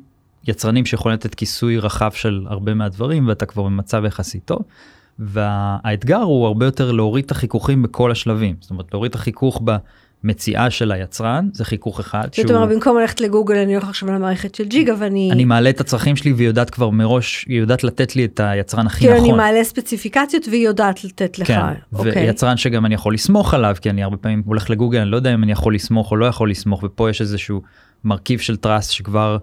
יצרנים 0.49 0.87
שיכולים 0.87 1.15
לתת 1.15 1.35
כיסוי 1.35 1.79
רחב 1.79 2.13
של 2.13 2.47
הרבה 2.49 2.75
מהדברים 2.75 3.29
ואתה 3.29 3.47
כבר 3.47 3.63
במצב 3.63 4.05
יחסית 4.05 4.45
טוב. 4.45 4.63
והאתגר 5.19 6.21
הוא 6.21 6.47
הרבה 6.47 6.67
יותר 6.67 6.93
להוריד 6.93 7.25
את 7.25 7.31
החיכוכים 7.31 7.83
בכל 7.83 8.11
השלבים 8.11 8.57
זאת 8.61 8.71
אומרת 8.71 8.87
להוריד 8.93 9.11
את 9.11 9.15
החיכוך 9.15 9.63
במציאה 10.25 10.71
של 10.71 10.93
היצרן 10.93 11.49
זה 11.53 11.65
חיכוך 11.65 12.01
אחד 12.01 12.29
זאת 12.37 12.51
אומרת, 12.51 12.69
במקום 12.69 12.99
ללכת 12.99 13.21
לגוגל 13.21 13.57
אני 13.57 13.75
הולך 13.75 13.89
עכשיו 13.89 14.09
למערכת 14.09 14.55
של 14.55 14.65
ג'יגה 14.65 14.95
ואני, 14.99 15.31
אני 15.33 15.45
מעלה 15.45 15.71
את 15.71 15.81
הצרכים 15.81 16.17
שלי 16.17 16.33
והיא 16.33 16.47
יודעת 16.47 16.71
כבר 16.71 16.91
מראש 16.91 17.45
היא 17.49 17.59
יודעת 17.61 17.85
לתת 17.85 18.17
לי 18.17 18.25
את 18.25 18.41
היצרן 18.41 18.87
הכי 18.87 18.99
כאילו 19.01 19.15
נכון. 19.15 19.29
אני 19.29 19.37
מעלה 19.37 19.65
ספציפיקציות 19.65 20.49
והיא 20.49 20.65
יודעת 20.65 21.05
לתת 21.05 21.39
לך, 21.39 21.47
כן, 21.47 21.61
אוקיי. 21.93 22.13
ויצרן 22.27 22.57
שגם 22.57 22.87
אני 22.87 22.95
יכול 22.95 23.15
לסמוך 23.15 23.55
עליו 23.55 23.77
כי 23.81 23.91
אני 23.91 24.03
הרבה 24.03 24.17
פעמים 24.17 24.43
הולך 24.47 24.71
לגוגל 24.71 24.99
אני 24.99 25.11
לא 25.11 25.17
יודע 25.17 25.35
אם 25.35 25.43
אני 25.43 25.53
יכול 25.53 25.75
לסמוך 25.75 26.11
או 26.11 26.17
לא 26.17 26.27
יכול 26.27 26.51
לסמוך 26.51 26.83
ופה 26.83 27.11
יש 27.11 27.21
איזשהו 27.21 27.63
מרכיב 28.05 28.39
של 28.39 28.57
trust 28.57 28.93
שכבר 28.93 29.39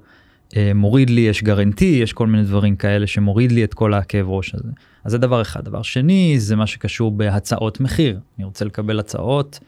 מוריד 0.75 1.10
לי, 1.10 1.22
יש 1.22 1.43
guarantee, 1.43 2.00
יש 2.03 2.13
כל 2.13 2.27
מיני 2.27 2.43
דברים 2.43 2.75
כאלה 2.75 3.08
שמוריד 3.08 3.51
לי 3.51 3.63
את 3.63 3.74
כל 3.74 3.93
הכאב 3.93 4.29
ראש 4.29 4.55
הזה. 4.55 4.70
אז 5.03 5.12
זה 5.12 5.17
דבר 5.17 5.41
אחד. 5.41 5.65
דבר 5.65 5.81
שני, 5.81 6.36
זה 6.38 6.55
מה 6.55 6.67
שקשור 6.67 7.12
בהצעות 7.12 7.79
מחיר. 7.79 8.20
אני 8.38 8.46
רוצה 8.46 8.65
לקבל 8.65 9.00
הצעות 9.00 9.60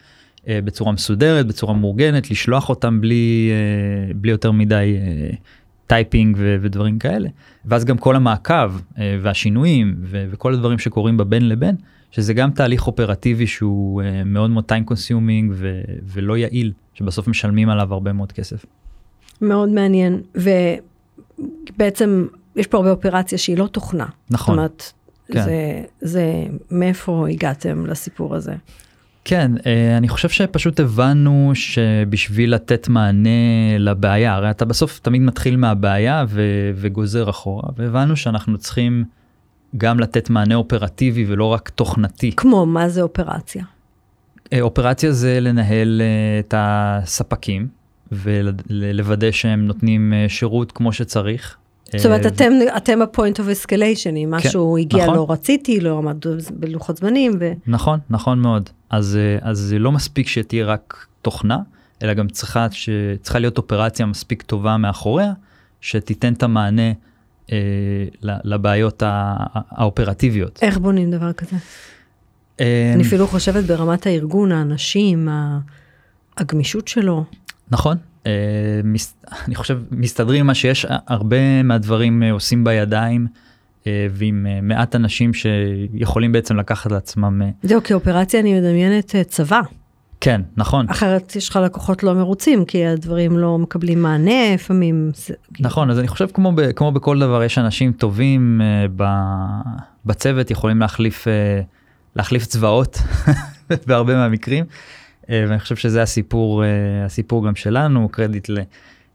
אה, 0.48 0.60
בצורה 0.63 0.92
מסודרת, 0.92 1.48
בצורה 1.48 1.74
מאורגנת, 1.74 2.32
לשלוח 2.32 2.70
אותם 2.70 3.02
בלי, 3.02 3.52
אה, 3.52 4.13
בלי 4.13 4.32
יותר 4.32 4.52
מדי 4.52 4.98
אה, 4.98 5.36
typing 5.88 6.36
ו- 6.40 6.58
ודברים 6.62 7.00
כאלה. 7.00 7.30
ואז 7.66 7.86
גם 7.86 7.98
כל 7.98 8.16
המעקב 8.16 8.72
אה, 8.98 9.18
והשינויים 9.22 9.96
ו- 10.02 10.25
וכל 10.32 10.54
הדברים 10.54 10.80
שקורים 10.80 11.18
בבין 11.18 11.50
לבין, 11.50 11.75
שזה 12.12 12.34
גם 12.34 12.52
תהליך 12.52 12.88
אופרטיבי 12.88 13.48
שהוא 13.48 14.02
אה, 14.02 14.24
מאוד 14.24 14.50
מאוד 14.50 14.72
time 14.72 14.92
consuming 14.92 15.46
ו- 15.52 15.82
ולא 16.04 16.38
יעיל, 16.38 16.72
שבסוף 16.94 17.28
משלמים 17.28 17.70
עליו 17.70 17.94
הרבה 17.94 18.13
מאוד 18.13 18.32
כסף. 18.32 18.66
מאוד 19.42 19.70
מעניין, 19.70 20.22
ובעצם 21.75 22.25
יש 22.56 22.68
פה 22.68 22.78
הרבה 22.78 22.92
אופרציה 22.92 23.38
שהיא 23.38 23.58
לא 23.58 23.68
תוכנה. 23.68 24.06
נכון. 24.30 24.56
זאת 24.56 24.60
אומרת, 24.60 24.92
כן. 25.32 25.44
זה, 25.44 25.84
זה, 26.02 26.46
מאיפה 26.72 27.28
הגעתם 27.30 27.86
לסיפור 27.86 28.36
הזה? 28.36 28.56
כן, 29.25 29.52
אה, 29.66 29.98
אני 29.98 30.10
חושב 30.10 30.30
שפשוט 30.30 30.80
הבנו 30.80 31.52
שבשביל 31.54 32.54
לתת 32.54 32.88
מענה 32.88 33.30
לבעיה, 33.80 34.34
הרי 34.34 34.50
אתה 34.50 34.66
בסוף 34.66 35.00
תמיד 35.00 35.22
מתחיל 35.22 35.58
מהבעיה 35.58 36.25
ו- 36.30 36.72
וגוזר 36.75 37.30
אחורה, 37.30 37.70
והבנו 37.78 38.16
שאנחנו 38.16 38.58
צריכים 38.58 39.04
גם 39.78 40.00
לתת 40.00 40.30
מענה 40.30 40.56
אופרטיבי 40.56 41.25
ולא 41.28 41.46
רק 41.46 41.70
תוכנתי. 41.70 42.32
כמו, 42.36 42.66
מה 42.66 42.90
זה 42.90 43.02
אופרציה? 43.02 43.63
אה, 44.54 44.62
אופרציה 44.62 45.12
זה 45.12 45.40
לנהל 45.40 46.02
אה, 46.02 46.40
את 46.40 46.54
הספקים 46.58 47.68
ולוודא 48.15 49.32
שהם 49.32 49.65
נותנים 49.67 50.13
אה, 50.13 50.25
שירות 50.29 50.72
כמו 50.72 50.93
שצריך. 50.93 51.58
זאת 51.98 52.05
אומרת, 52.05 52.25
אה, 52.25 52.27
אתם, 52.27 52.51
אתם 52.77 53.01
ה-point 53.01 53.36
of 53.38 53.65
escalation, 53.65 54.15
אם 54.15 54.32
משהו 54.32 54.77
הגיע 54.77 55.03
נכון. 55.03 55.15
לא 55.15 55.25
רציתי, 55.29 55.79
לא 55.79 55.98
עמד 55.98 56.17
בלוחות 56.53 56.98
זמנים, 56.98 57.32
ו... 57.39 57.51
נכון, 57.67 58.00
נכון 58.10 58.39
מאוד. 58.39 58.70
אז, 58.89 59.15
אה, 59.22 59.50
אז 59.50 59.58
זה 59.60 59.79
לא 59.79 59.91
מספיק 59.91 60.27
שתהיה 60.27 60.65
רק 60.65 61.05
תוכנה, 61.22 61.58
אלא 62.03 62.13
גם 62.13 62.27
צריכה, 62.27 62.67
ש... 62.72 62.89
צריכה 63.22 63.39
להיות 63.39 63.58
אופרציה 63.58 64.05
מספיק 64.05 64.41
טובה 64.41 64.77
מאחוריה, 64.77 65.34
שתיתן 65.82 66.34
את 66.34 66.43
המענה 66.43 66.91
אה, 67.51 67.58
לבעיות 68.24 69.03
הא- 69.03 69.36
האופרטיביות. 69.70 70.60
איך 70.62 70.77
בונים 70.77 71.12
דבר 71.12 71.34
כזה? 71.34 71.55
אה, 72.60 72.91
אני 72.96 73.03
אפילו 73.03 73.27
חושבת 73.27 73.63
ברמת 73.63 74.08
הארגון, 74.08 74.51
האנשים, 74.51 75.29
הגמישות 76.38 76.88
שלו. 76.88 77.24
נכון. 77.74 77.98
אה. 78.25 78.32
אני 79.48 79.56
חושב, 79.56 79.80
מסתדרים 79.92 80.39
עם 80.39 80.48
מה 80.48 80.53
שיש, 80.56 80.86
הרבה 81.08 81.63
מהדברים 81.63 82.24
אה, 82.24 82.32
עושים 82.32 82.63
בידיים, 82.63 83.27
אה, 83.88 84.08
ועם 84.12 84.48
אה, 84.50 84.60
מעט 84.62 84.96
אנשים 84.96 85.32
שיכולים 85.34 86.32
בעצם 86.32 86.58
לקחת 86.58 86.92
לעצמם. 86.92 87.42
אה, 87.42 87.50
זהו, 87.63 87.84
כאופרציה 87.84 88.39
אני 88.39 88.60
מדמיינת 88.60 89.15
אה, 89.15 89.24
צבא. 89.24 89.62
כן, 90.22 90.42
נכון. 90.58 90.89
אחרת 90.89 91.36
יש 91.36 91.50
לך 91.50 91.60
לקוחות 91.65 92.03
לא 92.03 92.13
מרוצים, 92.13 92.65
כי 92.65 92.86
הדברים 92.86 93.38
לא 93.38 93.58
מקבלים 93.60 94.01
מענה, 94.01 94.53
לפעמים... 94.53 95.12
זה- 95.15 95.34
נכון 95.60 95.89
אז 95.89 96.00
אני 96.00 96.08
חושב 96.08 96.27
כמו, 96.34 96.51
ב, 96.56 96.72
כמו 96.72 96.92
בכל 96.92 97.20
דבר 97.20 97.44
יש 97.44 97.58
אנשים 97.58 97.92
טובים 97.92 98.62
ב, 98.96 99.03
בצוות 100.06 100.51
יכולים 100.51 100.80
להחליף 100.80 101.27
להחליף 102.15 102.46
צבאות 102.46 102.98
בהרבה 103.88 104.15
מהמקרים 104.15 104.65
ואני 105.30 105.60
חושב 105.60 105.75
שזה 105.75 106.01
הסיפור 106.01 106.63
uh, 106.63 106.65
הסיפור 107.06 107.48
גם 107.48 107.56
שלנו 107.56 108.10
קרדיט 108.10 108.50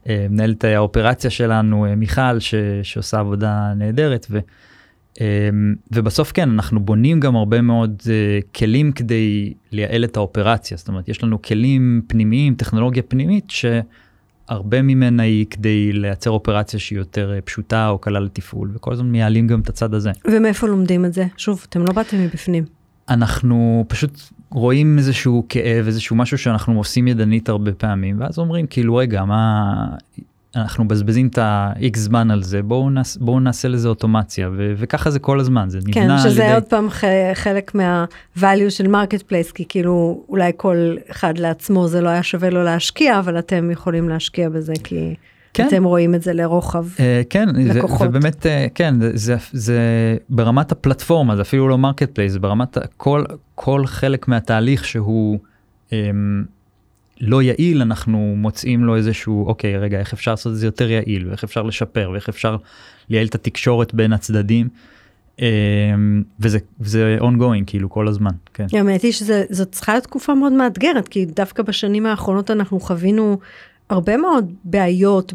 למנהלת 0.07 0.65
האופרציה 0.65 1.31
שלנו 1.31 1.87
מיכל 1.97 2.39
ש, 2.39 2.55
שעושה 2.83 3.19
עבודה 3.19 3.73
נהדרת 3.77 4.27
ו, 4.31 4.39
ובסוף 5.93 6.33
כן 6.33 6.51
אנחנו 6.51 6.81
בונים 6.81 7.21
גם 7.21 7.37
הרבה 7.37 7.61
מאוד 7.61 8.03
כלים 8.55 8.93
כדי 8.93 9.55
לייעל 9.73 10.05
את 10.05 10.17
האופרציה 10.17 10.77
זאת 10.77 10.89
אומרת 10.89 11.09
יש 11.09 11.23
לנו 11.23 11.43
כלים 11.43 12.03
פנימיים 12.07 12.55
טכנולוגיה 12.55 13.03
פנימית 13.03 13.51
ש... 13.51 13.65
הרבה 14.49 14.83
ממנה 14.83 15.23
היא 15.23 15.47
כדי 15.51 15.93
לייצר 15.93 16.31
אופרציה 16.31 16.81
שהיא 16.81 16.99
יותר 16.99 17.33
אה, 17.35 17.41
פשוטה 17.41 17.89
או 17.89 17.99
קלה 17.99 18.21
לתפעול 18.21 18.71
וכל 18.75 18.93
הזמן 18.93 19.07
מייעלים 19.07 19.47
גם 19.47 19.61
את 19.61 19.69
הצד 19.69 19.95
הזה. 19.95 20.11
ומאיפה 20.27 20.67
לומדים 20.67 21.05
את 21.05 21.13
זה? 21.13 21.27
שוב, 21.37 21.67
אתם 21.69 21.81
לא 21.81 21.93
באתם 21.93 22.25
מבפנים. 22.25 22.65
אנחנו 23.09 23.85
פשוט 23.89 24.21
רואים 24.51 24.99
איזשהו 24.99 25.47
כאב 25.49 25.87
איזשהו 25.87 26.17
משהו 26.17 26.39
שאנחנו 26.39 26.79
עושים 26.79 27.09
ידנית 27.09 27.49
הרבה 27.49 27.73
פעמים 27.73 28.21
ואז 28.21 28.39
אומרים 28.39 28.67
כאילו 28.67 28.97
רגע 28.97 29.25
מה 29.25 29.65
אנחנו 30.57 30.85
מבזבזים 30.85 31.27
את 31.29 31.39
ה-X 31.39 31.99
זמן 31.99 32.31
על 32.31 32.43
זה 32.43 32.63
בואו 32.63 32.91
נעש, 32.91 33.17
בואו 33.17 33.41
נעשה 33.41 33.69
לזה 33.69 33.89
אוטומציה. 33.89 34.49
ו- 34.57 34.73
וככה 34.77 35.11
זה 35.11 35.19
כל 35.19 35.41
הזמן 35.41 35.69
זה 35.71 35.79
כן, 35.93 36.01
נבנה 36.03 36.23
על 36.23 36.31
שזה 36.31 36.43
ידי 36.43 36.55
עוד 36.55 36.65
פעם 36.65 36.91
ח- 36.91 37.05
חלק 37.35 37.75
מה-value 37.75 38.71
של 38.71 38.89
marketplace, 38.89 39.53
כי 39.53 39.65
כאילו 39.69 40.25
אולי 40.29 40.53
כל 40.57 40.97
אחד 41.11 41.39
לעצמו 41.39 41.89
זה 41.89 42.01
לא 42.01 42.09
היה 42.09 42.23
שווה 42.23 42.51
לו 42.51 42.63
להשקיע, 42.65 43.19
אבל 43.19 43.39
אתם 43.39 43.71
יכולים 43.71 44.09
להשקיע 44.09 44.49
בזה, 44.49 44.73
כי 44.85 45.15
כן. 45.55 45.67
אתם 45.69 45.85
רואים 45.85 46.15
את 46.15 46.23
זה 46.23 46.33
לרוחב. 46.33 46.87
אה, 47.01 47.23
כן, 47.31 47.49
לקוחות. 47.57 48.09
ובאמת, 48.09 48.47
אה, 48.47 48.67
כן, 48.75 49.01
זה, 49.01 49.11
זה, 49.15 49.37
זה 49.53 49.81
ברמת 50.29 50.73
הפלטפורמה, 50.73 51.37
זה 51.37 51.43
אפילו 51.43 51.69
לא 51.69 51.79
marketplace, 51.79 52.33
זה 52.33 52.39
ברמת 52.39 52.79
כל, 52.97 53.25
כל 53.55 53.87
חלק 53.87 54.29
מהתהליך 54.29 54.85
שהוא 54.85 55.39
אמ, 55.93 56.45
לא 57.21 57.43
יעיל, 57.43 57.83
אנחנו 57.83 58.35
מוצאים 58.37 58.85
לו 58.85 58.97
איזשהו, 58.97 59.47
אוקיי, 59.47 59.79
רגע, 59.79 59.99
איך 59.99 60.13
אפשר 60.13 60.31
לעשות 60.31 60.53
את 60.53 60.59
זה 60.59 60.67
יותר 60.67 60.91
יעיל, 60.91 61.29
ואיך 61.29 61.45
אפשר 61.45 61.63
לשפר, 61.63 62.11
ואיך 62.13 62.29
אפשר 62.29 62.57
לייעל 63.09 63.27
את 63.27 63.35
התקשורת 63.35 63.95
בין 63.95 64.13
הצדדים, 64.13 64.69
אמ, 65.39 65.45
וזה, 66.41 66.59
וזה 66.81 67.19
ongoing, 67.21 67.65
כאילו, 67.67 67.91
כל 67.91 68.09
הזמן, 68.09 68.31
כן. 68.55 68.67
האמת 68.73 69.03
היא 69.03 69.13
שזאת 69.13 69.73
צריכה 69.73 69.93
להיות 69.93 70.05
תקופה 70.05 70.35
מאוד 70.35 70.53
מאתגרת, 70.53 71.09
כי 71.09 71.25
דווקא 71.27 71.63
בשנים 71.63 72.07
האחרונות 72.07 72.51
אנחנו 72.51 72.81
חווינו 72.81 73.39
הרבה 73.91 74.17
מאוד 74.17 74.53
בעיות 74.65 75.33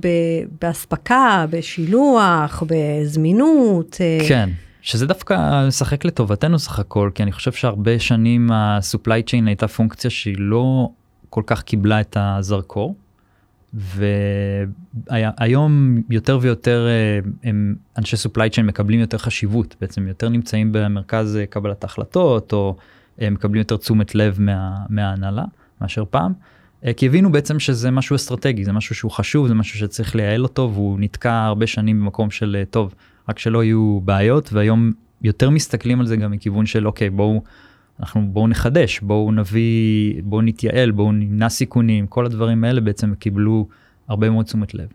באספקה, 0.62 1.46
בשילוח, 1.50 2.64
בזמינות. 2.68 3.98
אה, 4.02 4.28
כן, 4.28 4.50
שזה 4.82 5.08
דווקא 5.08 5.68
משחק 5.68 6.06
לטובתנו 6.06 6.60
סך 6.60 6.80
הכל, 6.80 7.12
כי 7.16 7.24
אני 7.24 7.32
חושב 7.32 7.52
שהרבה 7.52 8.00
שנים 8.00 8.52
ה-supply 8.52 9.30
chain 9.30 9.46
הייתה 9.46 9.68
פונקציה 9.68 10.10
שהיא 10.10 10.36
לא 10.38 10.90
כל 11.30 11.44
כך 11.46 11.64
קיבלה 11.64 12.02
את 12.02 12.18
הזרקור. 12.20 12.96
והיום 15.10 16.02
יותר 16.10 16.40
ויותר 16.42 16.88
אה, 16.88 17.20
הם 17.44 17.76
אנשי 17.98 18.16
supply 18.16 18.56
chain 18.56 18.62
מקבלים 18.62 19.00
יותר 19.00 19.18
חשיבות 19.18 19.76
בעצם 19.82 20.08
יותר 20.08 20.30
נמצאים 20.30 20.72
במרכז 20.72 21.38
אה, 21.38 21.46
קבלת 21.46 21.84
ההחלטות 21.84 22.54
או 22.54 22.76
מקבלים 23.22 23.60
יותר 23.60 23.78
תשומת 23.78 24.16
לב 24.16 24.42
מה, 24.42 24.76
מההנהלה 24.90 25.44
מאשר 25.82 26.04
פעם. 26.10 26.34
אה, 26.86 26.94
כי 26.94 27.06
הבינו 27.06 27.32
בעצם 27.32 27.60
שזה 27.60 27.92
משהו 27.92 28.16
אסטרטגי 28.16 28.66
זה 28.66 28.72
משהו 28.72 28.96
שהוא 28.96 29.12
חשוב 29.12 29.48
זה 29.48 29.54
משהו 29.54 29.80
שצריך 29.80 30.16
לייעל 30.16 30.44
אותו 30.44 30.72
והוא 30.74 31.00
נתקע 31.00 31.34
הרבה 31.34 31.68
שנים 31.68 32.02
במקום 32.02 32.32
של 32.32 32.56
אה, 32.60 32.66
טוב 32.66 32.96
רק 33.30 33.40
שלא 33.40 33.64
יהיו 33.64 34.00
בעיות 34.04 34.54
והיום 34.54 34.92
יותר 35.22 35.50
מסתכלים 35.50 36.00
על 36.00 36.06
זה 36.06 36.16
גם 36.16 36.32
מכיוון 36.32 36.66
של 36.66 36.88
אוקיי 36.88 37.10
בואו 37.10 37.42
אנחנו 38.00 38.22
בואו 38.28 38.48
נחדש 38.48 39.00
בואו 39.00 39.32
נביא 39.32 40.22
בואו 40.24 40.42
נתייעל 40.42 40.92
בואו 40.92 41.12
נמנע 41.12 41.50
סיכונים 41.50 42.08
כל 42.08 42.26
הדברים 42.26 42.64
האלה 42.64 42.82
בעצם 42.82 43.16
קיבלו 43.16 43.68
הרבה 44.08 44.30
מאוד 44.30 44.46
תשומת 44.46 44.74
לב. 44.74 44.88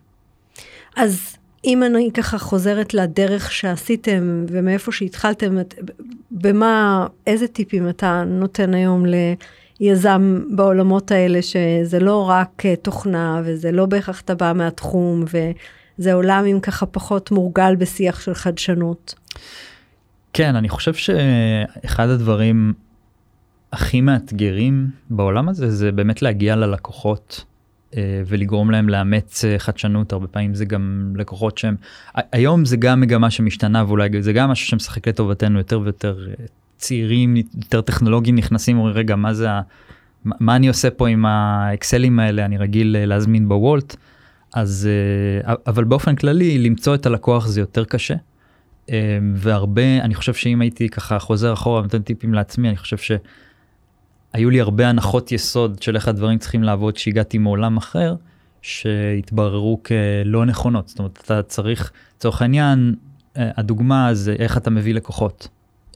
אז 0.95 1.35
אם 1.65 1.83
אני 1.83 2.09
ככה 2.13 2.37
חוזרת 2.37 2.93
לדרך 2.93 3.51
שעשיתם 3.51 4.45
ומאיפה 4.49 4.91
שהתחלתם, 4.91 5.59
את- 5.59 5.75
במה, 6.31 7.07
איזה 7.27 7.47
טיפים 7.47 7.89
אתה 7.89 8.23
נותן 8.27 8.73
היום 8.73 9.03
ליזם 9.79 10.41
בעולמות 10.55 11.11
האלה, 11.11 11.41
שזה 11.41 11.99
לא 11.99 12.29
רק 12.29 12.65
אה, 12.65 12.75
תוכנה 12.75 13.41
וזה 13.45 13.71
לא 13.71 13.85
בהכרח 13.85 14.21
אתה 14.21 14.35
בא 14.35 14.53
מהתחום 14.55 15.23
וזה 15.25 16.13
עולם 16.13 16.45
עם 16.47 16.59
ככה 16.59 16.85
פחות 16.85 17.31
מורגל 17.31 17.75
בשיח 17.75 18.21
של 18.21 18.33
חדשנות. 18.33 19.15
כן 20.33 20.55
אני 20.55 20.69
חושב 20.69 20.93
שאחד 20.93 22.09
הדברים 22.09 22.73
הכי 23.71 24.01
מאתגרים 24.01 24.87
בעולם 25.09 25.49
הזה 25.49 25.71
זה 25.71 25.91
באמת 25.91 26.21
להגיע 26.21 26.55
ללקוחות 26.55 27.45
אה, 27.97 28.21
ולגרום 28.25 28.71
להם 28.71 28.89
לאמץ 28.89 29.45
אה, 29.45 29.59
חדשנות 29.59 30.13
הרבה 30.13 30.27
פעמים 30.27 30.55
זה 30.55 30.65
גם 30.65 31.13
לקוחות 31.15 31.57
שהם 31.57 31.75
היום 32.15 32.65
זה 32.65 32.77
גם 32.77 33.01
מגמה 33.01 33.29
שמשתנה 33.31 33.83
ואולי 33.87 34.09
זה 34.19 34.33
גם 34.33 34.49
משהו 34.49 34.67
שמשחק 34.67 35.07
לטובתנו 35.07 35.57
יותר 35.57 35.79
ויותר 35.79 36.27
צעירים 36.79 37.35
יותר 37.35 37.81
טכנולוגיים 37.81 38.35
נכנסים 38.35 38.77
אומרים 38.77 38.95
רגע 38.95 39.15
מה 39.15 39.33
זה 39.33 39.47
מה 40.25 40.55
אני 40.55 40.67
עושה 40.67 40.89
פה 40.89 41.07
עם 41.07 41.25
האקסלים 41.25 42.19
האלה 42.19 42.45
אני 42.45 42.57
רגיל 42.57 42.95
אה, 42.95 43.05
להזמין 43.05 43.49
בוולט 43.49 43.95
אז 44.53 44.89
אה, 45.47 45.53
אבל 45.67 45.83
באופן 45.83 46.15
כללי 46.15 46.57
למצוא 46.57 46.95
את 46.95 47.05
הלקוח 47.05 47.47
זה 47.47 47.59
יותר 47.59 47.85
קשה. 47.85 48.15
אה, 48.89 49.19
והרבה 49.35 49.99
אני 50.01 50.15
חושב 50.15 50.33
שאם 50.33 50.61
הייתי 50.61 50.89
ככה 50.89 51.19
חוזר 51.19 51.53
אחורה 51.53 51.79
ונותן 51.79 52.01
טיפים 52.01 52.33
לעצמי 52.33 52.69
אני 52.69 52.77
חושב 52.77 52.97
שהיו 52.97 54.49
לי 54.49 54.61
הרבה 54.61 54.87
הנחות 54.89 55.31
יסוד 55.31 55.81
של 55.81 55.95
איך 55.95 56.07
הדברים 56.07 56.37
צריכים 56.37 56.63
לעבוד 56.63 56.97
שהגעתי 56.97 57.37
מעולם 57.37 57.77
אחר 57.77 58.15
שהתבררו 58.61 59.79
כלא 59.83 60.45
נכונות. 60.45 60.87
זאת 60.87 60.99
אומרת, 60.99 61.21
אתה 61.25 61.43
צריך, 61.43 61.91
לצורך 62.17 62.41
העניין, 62.41 62.95
הדוגמה 63.35 64.13
זה 64.13 64.35
איך 64.39 64.57
אתה 64.57 64.69
מביא 64.69 64.93
לקוחות. 64.93 65.47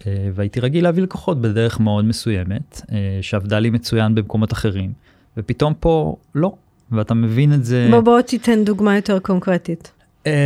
אה, 0.07 0.29
והייתי 0.33 0.59
רגיל 0.59 0.83
להביא 0.83 1.03
לקוחות 1.03 1.41
בדרך 1.41 1.79
מאוד 1.79 2.05
מסוימת, 2.05 2.81
אה, 2.91 3.19
שעבדה 3.21 3.59
לי 3.59 3.69
מצוין 3.69 4.15
במקומות 4.15 4.53
אחרים, 4.53 4.93
ופתאום 5.37 5.73
פה 5.79 6.15
לא, 6.35 6.53
ואתה 6.91 7.13
מבין 7.13 7.53
את 7.53 7.65
זה. 7.65 7.87
בוא 7.91 8.01
בוא 8.01 8.21
תיתן 8.21 8.63
דוגמה 8.63 8.95
יותר 8.95 9.19
קונקרטית. 9.19 9.91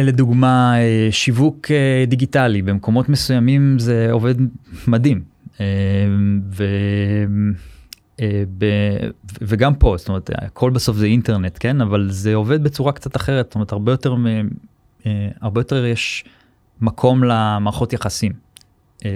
לדוגמה, 0.04 0.74
שיווק 1.12 1.68
דיגיטלי, 2.08 2.62
במקומות 2.62 3.10
מסוימים 3.10 3.80
זה 3.80 4.08
עובד 4.12 4.36
מדהים. 4.88 5.22
ו... 6.52 6.64
ב... 8.58 8.66
וגם 9.42 9.76
פה, 9.76 9.96
זאת 9.98 10.10
אומרת, 10.10 10.30
הכל 10.34 10.70
בסוף 10.70 10.98
זה 10.98 11.06
אינטרנט, 11.06 11.58
כן? 11.60 11.82
אבל 11.82 12.08
זה 12.12 12.36
עובד 12.36 12.64
בצורה 12.64 12.92
קצת 12.92 13.16
אחרת, 13.16 13.46
זאת 13.46 13.56
אומרת, 13.56 13.72
הרבה 13.72 13.92
יותר, 13.92 14.16
הרבה 15.42 15.62
יותר 15.62 15.86
יש 15.86 16.26
מקום 16.82 17.24
למערכות 17.24 17.94
יחסים. 17.94 18.47
אה, 19.06 19.12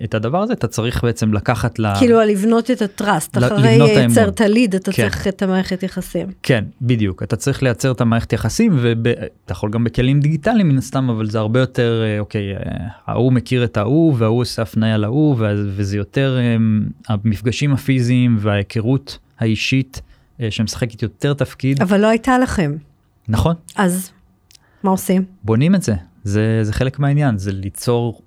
ואת 0.00 0.14
הדבר 0.14 0.42
הזה 0.42 0.52
אתה 0.52 0.66
צריך 0.66 1.04
בעצם 1.04 1.32
לקחת 1.32 1.78
ל... 1.78 1.86
כאילו 1.98 2.20
לבנות 2.20 2.70
את 2.70 2.82
הטראסט, 2.82 3.38
אחרי 3.38 3.78
לייצר 3.78 4.28
את 4.28 4.40
הליד 4.40 4.74
אתה 4.74 4.92
כן. 4.92 5.08
צריך 5.08 5.28
את 5.28 5.42
המערכת 5.42 5.82
יחסים. 5.82 6.26
כן, 6.42 6.64
בדיוק, 6.82 7.22
אתה 7.22 7.36
צריך 7.36 7.62
לייצר 7.62 7.92
את 7.92 8.00
המערכת 8.00 8.32
יחסים 8.32 8.78
ואתה 8.80 9.52
יכול 9.52 9.70
גם 9.70 9.84
בכלים 9.84 10.20
דיגיטליים 10.20 10.68
מן 10.68 10.78
הסתם, 10.78 11.10
אבל 11.10 11.30
זה 11.30 11.38
הרבה 11.38 11.60
יותר, 11.60 12.02
אה, 12.04 12.20
אוקיי, 12.20 12.56
אה, 12.56 12.60
ההוא 13.06 13.32
מכיר 13.32 13.64
את 13.64 13.76
ההוא 13.76 14.14
וההוא 14.18 14.40
עושה 14.40 14.62
הפניה 14.62 14.96
להוא 14.96 15.36
וזה 15.38 15.96
יותר 15.96 16.38
המפגשים 17.08 17.72
הפיזיים 17.72 18.36
וההיכרות 18.40 19.18
האישית 19.38 20.02
שמשחקת 20.50 21.02
יותר 21.02 21.34
תפקיד. 21.34 21.82
אבל 21.82 22.00
לא 22.00 22.06
הייתה 22.06 22.38
לכם. 22.38 22.76
נכון. 23.28 23.54
אז 23.76 24.10
מה 24.82 24.90
עושים? 24.90 25.24
בונים 25.44 25.74
את 25.74 25.82
זה, 25.82 25.94
זה, 26.24 26.60
זה 26.62 26.72
חלק 26.72 26.98
מהעניין, 26.98 27.38
זה 27.38 27.52
ליצור 27.52 28.22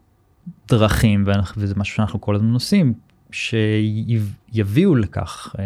דרכים, 0.67 1.25
וזה 1.57 1.73
משהו 1.77 1.95
שאנחנו 1.95 2.21
כל 2.21 2.35
הזמן 2.35 2.53
עושים, 2.53 2.93
שיביאו 3.31 4.95
לכך, 4.95 5.55
אה, 5.59 5.63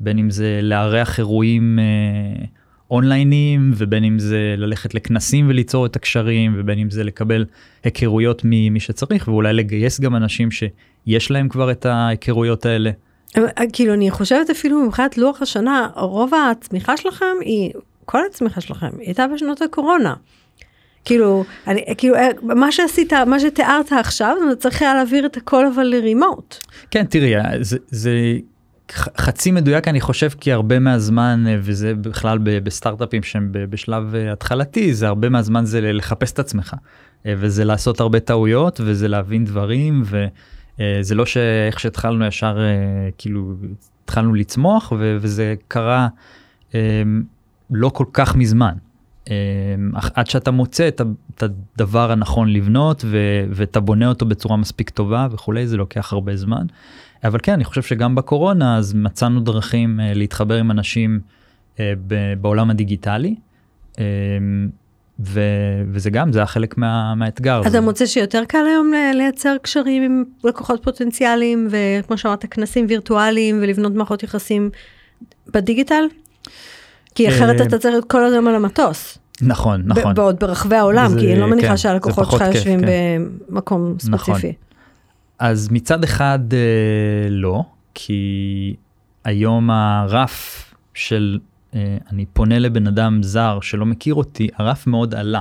בין 0.00 0.18
אם 0.18 0.30
זה 0.30 0.60
לארח 0.62 1.18
אירועים 1.18 1.78
אה, 1.78 2.44
אונליינים, 2.90 3.72
ובין 3.76 4.04
אם 4.04 4.18
זה 4.18 4.54
ללכת 4.56 4.94
לכנסים 4.94 5.48
וליצור 5.48 5.86
את 5.86 5.96
הקשרים, 5.96 6.54
ובין 6.58 6.78
אם 6.78 6.90
זה 6.90 7.04
לקבל 7.04 7.44
היכרויות 7.84 8.42
ממי 8.44 8.80
שצריך, 8.80 9.28
ואולי 9.28 9.52
לגייס 9.52 10.00
גם 10.00 10.16
אנשים 10.16 10.48
שיש 10.50 11.30
להם 11.30 11.48
כבר 11.48 11.70
את 11.70 11.86
ההיכרויות 11.86 12.66
האלה. 12.66 12.90
אה, 13.36 13.42
כאילו 13.72 13.94
אני 13.94 14.10
חושבת 14.10 14.50
אפילו 14.50 14.86
מבחינת 14.86 15.18
לוח 15.18 15.42
השנה, 15.42 15.88
רוב 15.96 16.30
הצמיחה 16.34 16.96
שלכם 16.96 17.36
היא, 17.40 17.70
כל 18.04 18.20
הצמיחה 18.30 18.60
שלכם, 18.60 18.90
היא 18.98 19.06
הייתה 19.06 19.26
בשנות 19.34 19.62
הקורונה. 19.62 20.14
כאילו, 21.08 21.44
אני, 21.66 21.84
כאילו, 21.98 22.14
אה, 22.14 22.28
מה 22.42 22.72
שעשית, 22.72 23.12
מה 23.12 23.40
שתיארת 23.40 23.92
עכשיו, 23.92 24.36
צריך 24.58 24.82
היה 24.82 24.94
להעביר 24.94 25.26
את 25.26 25.36
הכל 25.36 25.66
אבל 25.66 25.82
לרימוט. 25.82 26.56
כן, 26.90 27.04
תראי, 27.04 27.36
אה, 27.36 27.42
זה, 27.60 27.78
זה 27.88 28.12
חצי 29.18 29.50
מדויק 29.50 29.88
אני 29.88 30.00
חושב, 30.00 30.28
כי 30.40 30.52
הרבה 30.52 30.78
מהזמן, 30.78 31.44
אה, 31.48 31.56
וזה 31.60 31.94
בכלל 31.94 32.38
בסטארט-אפים 32.38 33.22
שהם 33.22 33.48
בשלב 33.52 34.14
התחלתי, 34.32 34.94
זה 34.94 35.08
הרבה 35.08 35.28
מהזמן 35.28 35.64
זה 35.64 35.80
לחפש 35.80 36.32
את 36.32 36.38
עצמך. 36.38 36.74
וזה 37.26 37.64
לעשות 37.64 38.00
הרבה 38.00 38.20
טעויות, 38.20 38.80
וזה 38.84 39.08
להבין 39.08 39.44
דברים, 39.44 40.02
וזה 40.04 41.14
לא 41.14 41.26
שאיך 41.26 41.80
שהתחלנו 41.80 42.26
ישר, 42.26 42.58
כאילו, 43.18 43.54
התחלנו 44.04 44.34
לצמוח, 44.34 44.92
וזה 45.20 45.54
קרה 45.68 46.08
לא 47.70 47.88
כל 47.88 48.04
כך 48.12 48.36
מזמן. 48.36 48.74
אמ, 49.28 49.32
עד 50.14 50.26
שאתה 50.26 50.50
מוצא 50.50 50.88
את 50.88 51.42
הדבר 51.42 52.10
הנכון 52.12 52.52
לבנות 52.52 53.04
ואתה 53.50 53.80
בונה 53.80 54.08
אותו 54.08 54.26
בצורה 54.26 54.56
מספיק 54.56 54.90
טובה 54.90 55.28
וכולי 55.30 55.66
זה 55.66 55.76
לוקח 55.76 56.12
הרבה 56.12 56.36
זמן. 56.36 56.66
אבל 57.24 57.38
כן 57.42 57.52
אני 57.52 57.64
חושב 57.64 57.82
שגם 57.82 58.14
בקורונה 58.14 58.76
אז 58.78 58.94
מצאנו 58.94 59.40
דרכים 59.40 60.00
אה, 60.00 60.14
להתחבר 60.14 60.54
עם 60.54 60.70
אנשים 60.70 61.20
אה, 61.80 61.92
בעולם 62.40 62.70
הדיגיטלי. 62.70 63.34
אמ, 63.98 64.04
ו, 65.20 65.40
וזה 65.92 66.10
גם 66.10 66.32
זה 66.32 66.38
היה 66.38 66.46
חלק 66.46 66.78
מה, 66.78 67.14
מהאתגר. 67.14 67.62
אתה 67.66 67.80
מוצא 67.80 68.06
שיותר 68.06 68.44
קל 68.48 68.66
היום 68.66 68.92
לייצר 69.14 69.56
קשרים 69.62 70.02
עם 70.02 70.24
לקוחות 70.44 70.82
פוטנציאליים 70.82 71.68
וכמו 71.70 72.18
שאמרת 72.18 72.46
כנסים 72.46 72.86
וירטואליים 72.88 73.58
ולבנות 73.62 73.92
מערכות 73.92 74.22
יחסים 74.22 74.70
בדיגיטל? 75.54 76.04
כי 77.18 77.28
אחרת 77.28 77.60
אתה 77.66 77.78
צריך 77.78 78.04
כל 78.06 78.24
הזמן 78.24 78.46
על 78.46 78.54
המטוס. 78.54 79.18
נכון, 79.40 79.82
נכון. 79.84 80.14
בעוד 80.14 80.36
ברחבי 80.40 80.76
העולם, 80.76 81.10
כי 81.18 81.32
אני 81.32 81.40
לא 81.40 81.46
מניחה 81.46 81.68
כן, 81.68 81.76
שהלקוחות 81.76 82.30
שלך 82.30 82.44
יושבים 82.54 82.80
כן. 82.80 83.22
במקום 83.48 83.94
נכון. 84.08 84.34
ספציפי. 84.34 84.52
אז 85.38 85.68
מצד 85.70 86.04
אחד 86.04 86.38
אה, 86.52 87.30
לא, 87.30 87.62
כי 87.94 88.74
היום 89.24 89.70
הרף 89.70 90.64
של 90.94 91.38
אה, 91.74 91.96
אני 92.12 92.26
פונה 92.32 92.58
לבן 92.58 92.86
אדם 92.86 93.22
זר 93.22 93.58
שלא 93.62 93.86
מכיר 93.86 94.14
אותי, 94.14 94.48
הרף 94.56 94.86
מאוד 94.86 95.14
עלה, 95.14 95.40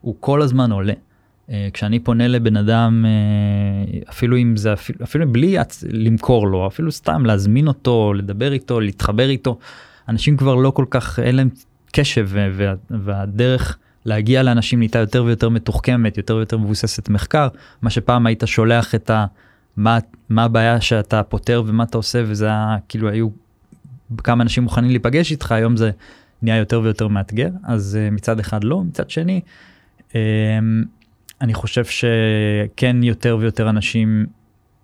הוא 0.00 0.14
כל 0.20 0.42
הזמן 0.42 0.72
עולה. 0.72 0.94
אה, 1.50 1.68
כשאני 1.72 1.98
פונה 1.98 2.28
לבן 2.28 2.56
אדם, 2.56 3.04
אפילו 4.10 4.36
אם 4.36 4.56
זה, 4.56 4.72
אפילו, 4.72 4.98
אפילו 5.04 5.32
בלי 5.32 5.56
למכור 5.92 6.48
לו, 6.48 6.66
אפילו 6.66 6.92
סתם 6.92 7.26
להזמין 7.26 7.68
אותו, 7.68 8.12
לדבר 8.14 8.52
איתו, 8.52 8.80
להתחבר 8.80 9.28
איתו, 9.28 9.58
אנשים 10.08 10.36
כבר 10.36 10.54
לא 10.54 10.70
כל 10.70 10.84
כך, 10.90 11.18
אין 11.18 11.36
להם 11.36 11.48
קשב 11.92 12.28
וה, 12.32 12.74
והדרך 12.90 13.78
להגיע 14.04 14.42
לאנשים 14.42 14.78
נהייתה 14.78 14.98
יותר 14.98 15.24
ויותר 15.24 15.48
מתוחכמת, 15.48 16.16
יותר 16.16 16.36
ויותר 16.36 16.58
מבוססת 16.58 17.08
מחקר, 17.08 17.48
מה 17.82 17.90
שפעם 17.90 18.26
היית 18.26 18.42
שולח 18.46 18.94
את 18.94 19.10
ה... 19.10 19.26
מה, 19.76 19.98
מה 20.28 20.44
הבעיה 20.44 20.80
שאתה 20.80 21.22
פותר 21.22 21.62
ומה 21.66 21.84
אתה 21.84 21.98
עושה 21.98 22.22
וזה 22.26 22.46
היה 22.46 22.76
כאילו 22.88 23.08
היו 23.08 23.28
כמה 24.18 24.42
אנשים 24.42 24.62
מוכנים 24.62 24.90
להיפגש 24.90 25.32
איתך 25.32 25.52
היום 25.52 25.76
זה 25.76 25.90
נהיה 26.42 26.56
יותר 26.56 26.80
ויותר 26.80 27.08
מאתגר. 27.08 27.50
אז 27.64 27.98
uh, 27.98 28.14
מצד 28.14 28.40
אחד 28.40 28.64
לא 28.64 28.84
מצד 28.84 29.10
שני 29.10 29.40
um, 30.10 30.14
אני 31.40 31.54
חושב 31.54 31.84
שכן 31.84 33.02
יותר 33.02 33.36
ויותר 33.40 33.70
אנשים 33.70 34.26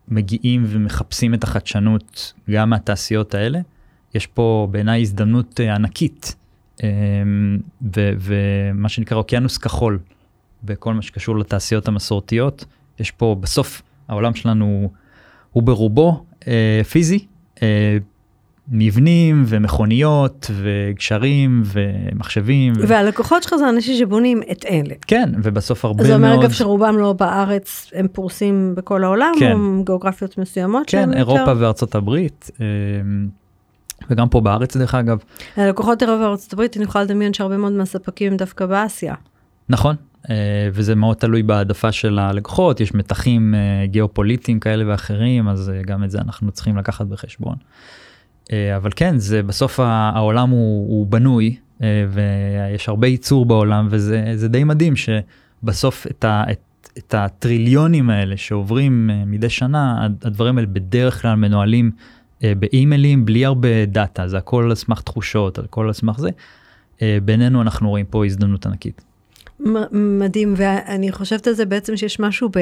מגיעים 0.08 0.64
ומחפשים 0.68 1.34
את 1.34 1.44
החדשנות 1.44 2.32
גם 2.50 2.70
מהתעשיות 2.70 3.34
האלה 3.34 3.60
יש 4.14 4.26
פה 4.26 4.68
בעיניי 4.70 5.00
הזדמנות 5.00 5.60
uh, 5.60 5.74
ענקית 5.74 6.36
um, 6.78 6.82
ומה 7.92 8.88
שנקרא 8.88 9.16
אוקיינוס 9.16 9.58
כחול 9.58 9.98
בכל 10.62 10.94
מה 10.94 11.02
שקשור 11.02 11.38
לתעשיות 11.38 11.88
המסורתיות. 11.88 12.64
יש 13.00 13.10
פה 13.10 13.36
בסוף 13.40 13.82
העולם 14.08 14.34
שלנו 14.34 14.90
הוא 15.52 15.62
ברובו 15.62 16.24
uh, 16.40 16.44
פיזי, 16.90 17.26
מבנים 18.68 19.44
ומכוניות 19.46 20.50
וגשרים 20.62 21.62
ומחשבים. 21.64 22.72
והלקוחות 22.78 23.42
שלך 23.42 23.54
זה 23.56 23.68
אנשים 23.68 23.96
שבונים 23.96 24.40
את 24.52 24.64
אלה. 24.64 24.94
כן, 25.06 25.30
ובסוף 25.42 25.84
הרבה 25.84 25.96
מאוד... 25.96 26.06
זה 26.06 26.14
אומר 26.14 26.40
אגב 26.40 26.52
שרובם 26.52 26.98
לא 26.98 27.12
בארץ, 27.12 27.90
הם 27.94 28.08
פרוסים 28.12 28.74
בכל 28.76 29.04
העולם, 29.04 29.32
כן. 29.38 29.52
או 29.52 29.84
גיאוגרפיות 29.84 30.38
מסוימות? 30.38 30.84
כן, 30.86 31.14
אירופה 31.14 31.40
יותר... 31.40 31.56
וארצות 31.58 31.94
הברית. 31.94 32.50
וגם 34.10 34.28
פה 34.28 34.40
בארץ 34.40 34.76
דרך 34.76 34.94
אגב. 34.94 35.18
הלקוחות 35.56 36.02
אירופה 36.02 36.22
וארצות 36.22 36.52
הברית, 36.52 36.76
אני 36.76 36.84
יכולה 36.84 37.04
לדמיין 37.04 37.34
שהרבה 37.34 37.56
מאוד 37.56 37.72
מהספקים 37.72 38.36
דווקא 38.36 38.66
באסיה. 38.66 39.14
נכון, 39.68 39.96
אה, 40.30 40.68
וזה 40.72 40.94
מאוד 40.94 41.16
תלוי 41.16 41.42
בהעדפה 41.42 41.92
של 41.92 42.18
הלקוחות, 42.18 42.80
יש 42.80 42.94
מתחים 42.94 43.54
אה, 43.54 43.86
גיאופוליטיים 43.86 44.60
כאלה 44.60 44.84
ואחרים, 44.86 45.48
אז 45.48 45.70
אה, 45.70 45.82
גם 45.82 46.04
את 46.04 46.10
זה 46.10 46.18
אנחנו 46.18 46.52
צריכים 46.52 46.76
לקחת 46.76 47.06
בחשבון. 47.06 47.56
אבל 48.76 48.90
כן, 48.96 49.18
זה 49.18 49.42
בסוף 49.42 49.80
העולם 49.80 50.50
הוא, 50.50 50.88
הוא 50.88 51.06
בנוי, 51.06 51.56
ויש 52.10 52.88
הרבה 52.88 53.06
ייצור 53.06 53.46
בעולם, 53.46 53.88
וזה 53.90 54.48
די 54.48 54.64
מדהים 54.64 54.94
שבסוף 54.96 56.06
את, 56.06 56.24
ה, 56.24 56.44
את, 56.50 56.88
את 56.98 57.14
הטריליונים 57.14 58.10
האלה 58.10 58.36
שעוברים 58.36 59.10
מדי 59.26 59.48
שנה, 59.48 60.08
הדברים 60.22 60.58
האלה 60.58 60.66
בדרך 60.66 61.22
כלל 61.22 61.34
מנוהלים 61.34 61.90
באימיילים 62.58 63.24
בלי 63.24 63.44
הרבה 63.44 63.84
דאטה, 63.86 64.28
זה 64.28 64.38
הכל 64.38 64.64
על 64.64 64.74
סמך 64.74 65.00
תחושות, 65.00 65.58
הכל 65.58 65.86
על 65.86 65.92
סמך 65.92 66.18
זה. 66.18 66.28
בינינו 67.24 67.62
אנחנו 67.62 67.88
רואים 67.88 68.06
פה 68.06 68.26
הזדמנות 68.26 68.66
ענקית. 68.66 69.02
מדהים, 69.92 70.54
ואני 70.56 71.12
חושבת 71.12 71.46
על 71.46 71.52
זה 71.52 71.64
בעצם 71.64 71.96
שיש 71.96 72.20
משהו 72.20 72.48
ב... 72.48 72.58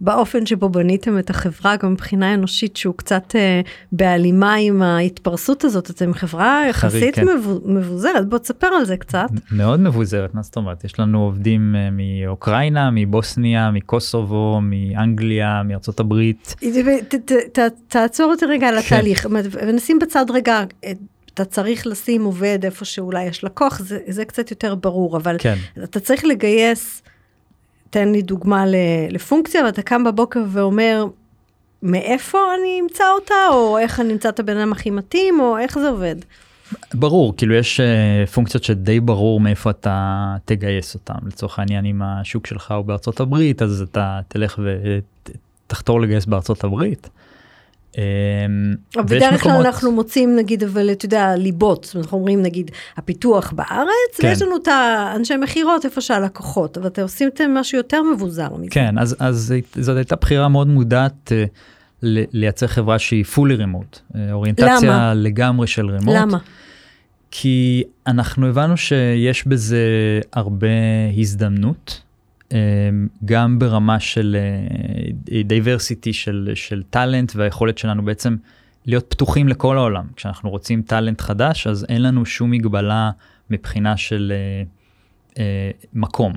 באופן 0.00 0.46
שבו 0.46 0.68
בניתם 0.68 1.18
את 1.18 1.30
החברה, 1.30 1.76
גם 1.76 1.92
מבחינה 1.92 2.34
אנושית, 2.34 2.76
שהוא 2.76 2.94
קצת 2.94 3.36
אה, 3.36 3.60
בהלימה 3.92 4.54
עם 4.54 4.82
ההתפרסות 4.82 5.64
הזאת. 5.64 5.90
אתם 5.90 6.14
חברה 6.14 6.64
יחסית 6.70 7.14
כן. 7.14 7.26
מבוזרת, 7.64 8.28
בוא 8.28 8.38
תספר 8.38 8.66
על 8.66 8.84
זה 8.84 8.96
קצת. 8.96 9.28
מאוד 9.50 9.80
מבוזרת, 9.80 10.34
מה 10.34 10.42
זאת 10.42 10.56
אומרת? 10.56 10.84
יש 10.84 11.00
לנו 11.00 11.22
עובדים 11.22 11.76
אה, 11.76 11.88
מאוקראינה, 11.92 12.90
מבוסניה, 12.92 13.70
מקוסובו, 13.70 14.60
מאנגליה, 14.62 15.62
מארצות 15.64 16.00
הברית. 16.00 16.54
תעצור 17.88 18.30
אותי 18.30 18.46
רגע 18.46 18.68
על 18.68 18.74
כן. 18.74 18.96
התהליך, 18.96 19.26
ונשים 19.66 19.98
בצד 19.98 20.26
רגע 20.30 20.62
את 20.90 20.96
אתה 21.36 21.44
צריך 21.44 21.86
לשים 21.86 22.24
עובד 22.24 22.58
איפה 22.64 22.84
שאולי 22.84 23.24
יש 23.24 23.44
לקוח, 23.44 23.78
זה, 23.78 23.98
זה 24.08 24.24
קצת 24.24 24.50
יותר 24.50 24.74
ברור, 24.74 25.16
אבל 25.16 25.36
כן. 25.38 25.56
אתה 25.84 26.00
צריך 26.00 26.24
לגייס, 26.24 27.02
תן 27.90 28.12
לי 28.12 28.22
דוגמה 28.22 28.64
לפונקציה, 29.10 29.64
ואתה 29.64 29.82
קם 29.82 30.04
בבוקר 30.04 30.44
ואומר, 30.48 31.04
מאיפה 31.82 32.38
אני 32.58 32.80
אמצא 32.80 33.04
אותה, 33.14 33.34
או 33.50 33.78
איך 33.78 34.00
אני 34.00 34.12
אמצא 34.12 34.28
את 34.28 34.40
הבן 34.40 34.56
אדם 34.56 34.72
הכי 34.72 34.90
מתאים, 34.90 35.40
או 35.40 35.58
איך 35.58 35.78
זה 35.78 35.88
עובד. 35.88 36.16
ברור, 36.94 37.36
כאילו 37.36 37.54
יש 37.54 37.80
uh, 37.80 38.30
פונקציות 38.30 38.64
שדי 38.64 39.00
ברור 39.00 39.40
מאיפה 39.40 39.70
אתה 39.70 40.34
תגייס 40.44 40.94
אותם. 40.94 41.14
לצורך 41.26 41.58
העניין, 41.58 41.84
אם 41.84 42.02
השוק 42.02 42.46
שלך 42.46 42.70
הוא 42.70 42.84
בארצות 42.84 43.20
הברית, 43.20 43.62
אז 43.62 43.82
אתה 43.82 44.20
תלך 44.28 44.58
ותחתור 45.66 46.00
לגייס 46.00 46.26
בארצות 46.26 46.64
הברית. 46.64 47.08
אמ, 47.96 48.02
בדרך 48.96 49.42
כלל 49.42 49.66
אנחנו 49.66 49.92
מוצאים 49.92 50.36
נגיד 50.36 50.64
אבל 50.64 50.92
אתה 50.92 51.04
יודע 51.04 51.36
ליבות 51.36 51.92
אנחנו 51.96 52.18
אומרים 52.18 52.42
נגיד 52.42 52.70
הפיתוח 52.96 53.52
בארץ 53.52 54.16
כן. 54.16 54.28
ויש 54.28 54.42
לנו 54.42 54.56
את 54.56 54.68
האנשי 54.68 55.36
מכירות 55.36 55.84
איפה 55.84 56.00
שהלקוחות 56.00 56.78
אבל 56.78 56.86
אתם 56.86 57.02
עושים 57.02 57.28
את 57.28 57.40
משהו 57.40 57.78
יותר 57.78 58.02
מבוזר 58.14 58.48
מזה. 58.58 58.70
כן 58.70 58.98
אז 58.98 59.16
אז 59.18 59.54
זאת 59.80 59.96
הייתה 59.96 60.16
בחירה 60.16 60.48
מאוד 60.48 60.66
מודעת 60.66 61.32
uh, 61.32 61.48
לייצר 62.32 62.66
חברה 62.66 62.98
שהיא 62.98 63.24
fully 63.34 63.60
remote 63.60 64.16
אה, 64.16 64.32
אוריינטציה 64.32 64.76
למה? 64.82 65.14
לגמרי 65.14 65.66
של 65.66 65.86
remote. 65.98 66.10
למה? 66.10 66.38
כי 67.30 67.84
אנחנו 68.06 68.46
הבנו 68.46 68.76
שיש 68.76 69.46
בזה 69.46 69.80
הרבה 70.32 70.68
הזדמנות. 71.16 72.05
אמ, 72.52 73.08
גם 73.24 73.58
ברמה 73.58 74.00
של 74.00 74.36
diversity 75.44 76.10
אה, 76.10 76.14
של, 76.14 76.50
של 76.54 76.82
talent 76.90 77.32
והיכולת 77.36 77.78
שלנו 77.78 78.04
בעצם 78.04 78.36
להיות 78.86 79.06
פתוחים 79.08 79.48
לכל 79.48 79.78
העולם. 79.78 80.06
כשאנחנו 80.16 80.50
רוצים 80.50 80.82
talent 80.82 81.20
חדש 81.20 81.66
אז 81.66 81.86
אין 81.88 82.02
לנו 82.02 82.26
שום 82.26 82.50
מגבלה 82.50 83.10
מבחינה 83.50 83.96
של 83.96 84.32
uh, 84.32 85.34
uh, 85.34 85.38
מקום, 85.94 86.32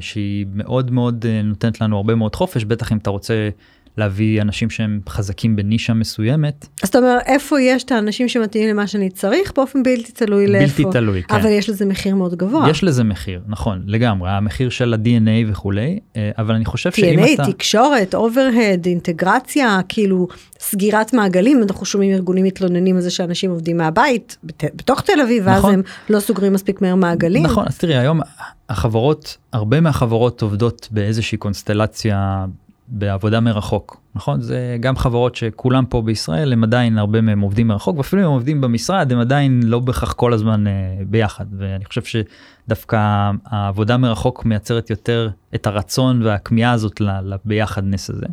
שהיא 0.00 0.46
מאוד 0.54 0.90
מאוד 0.90 1.26
נותנת 1.44 1.80
לנו 1.80 1.96
הרבה 1.96 2.14
מאוד 2.14 2.36
חופש, 2.36 2.64
בטח 2.64 2.92
אם 2.92 2.96
אתה 2.96 3.10
רוצה 3.10 3.48
להביא 3.96 4.42
אנשים 4.42 4.70
שהם 4.70 5.00
חזקים 5.08 5.56
בנישה 5.56 5.94
מסוימת. 5.94 6.66
אז 6.82 6.88
אתה 6.88 6.98
אומר 6.98 7.18
איפה 7.26 7.60
יש 7.60 7.84
את 7.84 7.92
האנשים 7.92 8.28
שמתאימים 8.28 8.70
למה 8.70 8.86
שאני 8.86 9.10
צריך 9.10 9.52
באופן 9.56 9.82
בלתי 9.82 10.12
תלוי 10.12 10.46
בלתי 10.46 10.58
לאיפה. 10.58 10.82
בלתי 10.82 10.98
תלוי, 10.98 11.22
כן. 11.22 11.34
אבל 11.34 11.50
יש 11.50 11.68
לזה 11.68 11.86
מחיר 11.86 12.14
מאוד 12.14 12.34
גבוה. 12.34 12.70
יש 12.70 12.84
לזה 12.84 13.04
מחיר, 13.04 13.40
נכון, 13.46 13.82
לגמרי, 13.86 14.30
המחיר 14.30 14.70
של 14.70 14.94
ה-DNA 14.94 15.50
וכולי, 15.50 15.98
אה, 16.16 16.30
אבל 16.38 16.54
אני 16.54 16.64
חושב 16.64 16.92
שאם 16.92 17.24
אתה... 17.34 17.42
DNA, 17.42 17.52
תקשורת, 17.52 18.14
אוברהד, 18.14 18.86
אינטגרציה, 18.86 19.80
כאילו 19.88 20.28
סגירת 20.60 21.12
מעגלים, 21.12 21.62
אנחנו 21.62 21.86
שומעים 21.86 22.12
ארגונים 22.12 22.44
מתלוננים 22.44 22.96
על 22.96 23.02
זה 23.02 23.10
שאנשים 23.10 23.50
עובדים 23.50 23.76
מהבית, 23.76 24.36
בת... 24.44 24.64
בתוך 24.74 25.00
תל 25.00 25.20
אביב, 25.22 25.48
נכון. 25.48 25.64
ואז 25.64 25.74
הם 25.74 25.82
לא 26.10 26.20
סוגרים 26.20 26.52
מספיק 26.52 26.80
מהר 26.80 26.94
מעגלים. 26.94 27.42
נכון, 27.42 27.64
אז 27.68 27.78
תראי, 27.78 27.96
היום 27.96 28.20
החברות, 28.68 29.36
הרבה 29.52 29.80
מהחברות 29.80 30.42
עובדות 30.42 30.88
באיזושהי 30.90 31.38
קונסטלציה 31.38 32.44
בעבודה 32.88 33.40
מרחוק, 33.40 34.00
נכון? 34.14 34.40
זה 34.40 34.76
גם 34.80 34.96
חברות 34.96 35.34
שכולם 35.34 35.84
פה 35.86 36.02
בישראל, 36.02 36.52
הם 36.52 36.64
עדיין 36.64 36.98
הרבה 36.98 37.20
מהם 37.20 37.40
עובדים 37.40 37.68
מרחוק, 37.68 37.96
ואפילו 37.96 38.22
אם 38.22 38.26
הם 38.26 38.32
עובדים 38.32 38.60
במשרד, 38.60 39.12
הם 39.12 39.18
עדיין 39.18 39.62
לא 39.64 39.78
בהכרח 39.78 40.12
כל 40.12 40.32
הזמן 40.32 40.66
אה, 40.66 40.72
ביחד. 41.06 41.44
ואני 41.58 41.84
חושב 41.84 42.02
שדווקא 42.02 43.30
העבודה 43.46 43.96
מרחוק 43.96 44.44
מייצרת 44.44 44.90
יותר 44.90 45.30
את 45.54 45.66
הרצון 45.66 46.22
והכמיהה 46.22 46.72
הזאת 46.72 47.00
לביחדנס 47.00 48.10
הזה. 48.10 48.26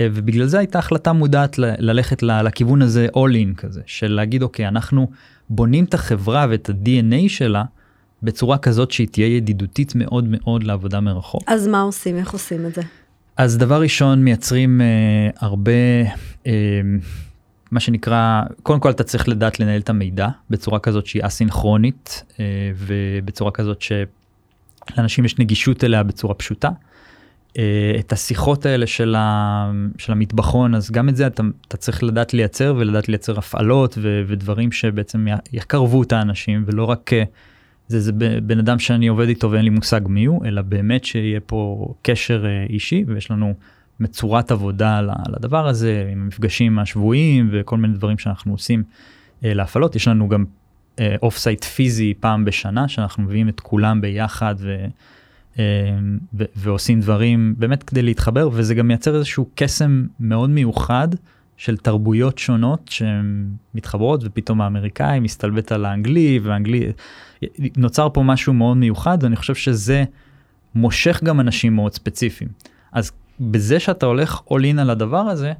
אה, 0.00 0.08
ובגלל 0.14 0.46
זה 0.46 0.58
הייתה 0.58 0.78
החלטה 0.78 1.12
מודעת 1.12 1.58
ל- 1.58 1.74
ללכת 1.78 2.22
ל- 2.22 2.42
לכיוון 2.42 2.82
הזה 2.82 3.06
all 3.14 3.34
in 3.34 3.56
כזה, 3.56 3.80
של 3.86 4.12
להגיד 4.12 4.42
אוקיי, 4.42 4.68
אנחנו 4.68 5.10
בונים 5.50 5.84
את 5.84 5.94
החברה 5.94 6.46
ואת 6.50 6.70
ה-DNA 6.70 7.28
שלה. 7.28 7.64
בצורה 8.22 8.58
כזאת 8.58 8.90
שהיא 8.90 9.08
תהיה 9.08 9.26
ידידותית 9.26 9.92
מאוד 9.94 10.24
מאוד 10.28 10.62
לעבודה 10.62 11.00
מרחוק. 11.00 11.42
אז 11.46 11.68
מה 11.68 11.80
עושים? 11.80 12.16
איך 12.16 12.32
עושים 12.32 12.66
את 12.66 12.74
זה? 12.74 12.82
אז 13.36 13.58
דבר 13.58 13.80
ראשון 13.80 14.24
מייצרים 14.24 14.80
אה, 14.80 15.30
הרבה 15.38 15.72
אה, 16.46 16.52
מה 17.70 17.80
שנקרא 17.80 18.42
קודם 18.62 18.80
כל 18.80 18.90
אתה 18.90 19.04
צריך 19.04 19.28
לדעת 19.28 19.60
לנהל 19.60 19.80
את 19.80 19.90
המידע 19.90 20.28
בצורה 20.50 20.78
כזאת 20.78 21.06
שהיא 21.06 21.22
אסינכרונית 21.26 22.24
אה, 22.40 22.44
ובצורה 22.76 23.50
כזאת 23.50 23.82
שלאנשים 23.82 25.24
יש 25.24 25.38
נגישות 25.38 25.84
אליה 25.84 26.02
בצורה 26.02 26.34
פשוטה. 26.34 26.68
את 28.00 28.12
השיחות 28.12 28.66
האלה 28.66 28.86
של, 28.86 29.14
ה, 29.18 29.70
של 29.98 30.12
המטבחון 30.12 30.74
אז 30.74 30.90
גם 30.90 31.08
את 31.08 31.16
זה 31.16 31.26
אתה, 31.26 31.42
אתה 31.68 31.76
צריך 31.76 32.02
לדעת 32.02 32.34
לייצר 32.34 32.74
ולדעת 32.78 33.08
לייצר 33.08 33.38
הפעלות 33.38 33.98
ו, 34.02 34.22
ודברים 34.26 34.72
שבעצם 34.72 35.26
יקרבו 35.52 36.02
את 36.02 36.12
האנשים 36.12 36.64
ולא 36.66 36.84
רק. 36.84 37.10
אה, 37.94 38.00
זה, 38.00 38.12
זה 38.12 38.40
בן 38.42 38.58
אדם 38.58 38.78
שאני 38.78 39.08
עובד 39.08 39.28
איתו 39.28 39.50
ואין 39.50 39.64
לי 39.64 39.70
מושג 39.70 40.00
מי 40.06 40.24
הוא, 40.24 40.46
אלא 40.46 40.62
באמת 40.62 41.04
שיהיה 41.04 41.40
פה 41.40 41.92
קשר 42.02 42.46
אה, 42.46 42.66
אישי 42.68 43.04
ויש 43.06 43.30
לנו 43.30 43.54
צורת 44.00 44.50
עבודה 44.50 45.00
לדבר 45.36 45.68
הזה, 45.68 46.08
עם 46.12 46.22
המפגשים 46.22 46.78
השבועיים 46.78 47.48
וכל 47.52 47.76
מיני 47.76 47.94
דברים 47.94 48.18
שאנחנו 48.18 48.52
עושים 48.52 48.82
אה, 49.44 49.54
להפעלות. 49.54 49.96
יש 49.96 50.08
לנו 50.08 50.28
גם 50.28 50.44
offsite 51.22 51.64
פיזי 51.64 52.14
פעם 52.20 52.44
בשנה 52.44 52.88
שאנחנו 52.88 53.22
מביאים 53.22 53.48
את 53.48 53.60
כולם 53.60 54.00
ביחד 54.00 54.54
ו, 54.58 54.84
אה, 55.58 55.64
ו, 56.34 56.44
ועושים 56.56 57.00
דברים 57.00 57.54
באמת 57.58 57.82
כדי 57.82 58.02
להתחבר 58.02 58.48
וזה 58.52 58.74
גם 58.74 58.88
מייצר 58.88 59.16
איזשהו 59.16 59.48
קסם 59.54 60.06
מאוד 60.20 60.50
מיוחד. 60.50 61.08
של 61.56 61.76
תרבויות 61.76 62.38
שונות 62.38 62.80
שהן 62.90 63.46
מתחברות 63.74 64.20
ופתאום 64.24 64.60
האמריקאי 64.60 65.20
מסתלבט 65.20 65.72
על 65.72 65.84
האנגלי 65.84 66.40
והאנגלי 66.42 66.92
נוצר 67.76 68.08
פה 68.12 68.22
משהו 68.22 68.52
מאוד 68.52 68.76
מיוחד 68.76 69.18
ואני 69.20 69.36
חושב 69.36 69.54
שזה 69.54 70.04
מושך 70.74 71.22
גם 71.24 71.40
אנשים 71.40 71.74
מאוד 71.74 71.94
ספציפיים. 71.94 72.50
אז 72.92 73.12
בזה 73.40 73.80
שאתה 73.80 74.06
הולך 74.06 74.40
all 74.48 74.74
in 74.76 74.80
על 74.80 74.90
הדבר 74.90 75.18
הזה 75.18 75.52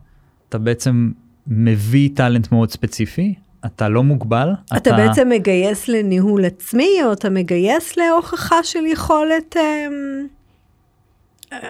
אתה 0.48 0.58
בעצם 0.58 1.10
מביא 1.46 2.10
טאלנט 2.14 2.52
מאוד 2.52 2.70
ספציפי 2.70 3.34
אתה 3.66 3.88
לא 3.88 4.02
מוגבל. 4.02 4.48
אתה, 4.66 4.76
אתה 4.76 4.92
בעצם 4.92 5.28
מגייס 5.28 5.88
לניהול 5.88 6.44
עצמי 6.44 6.90
או 7.04 7.12
אתה 7.12 7.30
מגייס 7.30 7.96
להוכחה 7.96 8.56
של 8.62 8.86
יכולת. 8.86 9.56
אמ... 9.56 10.26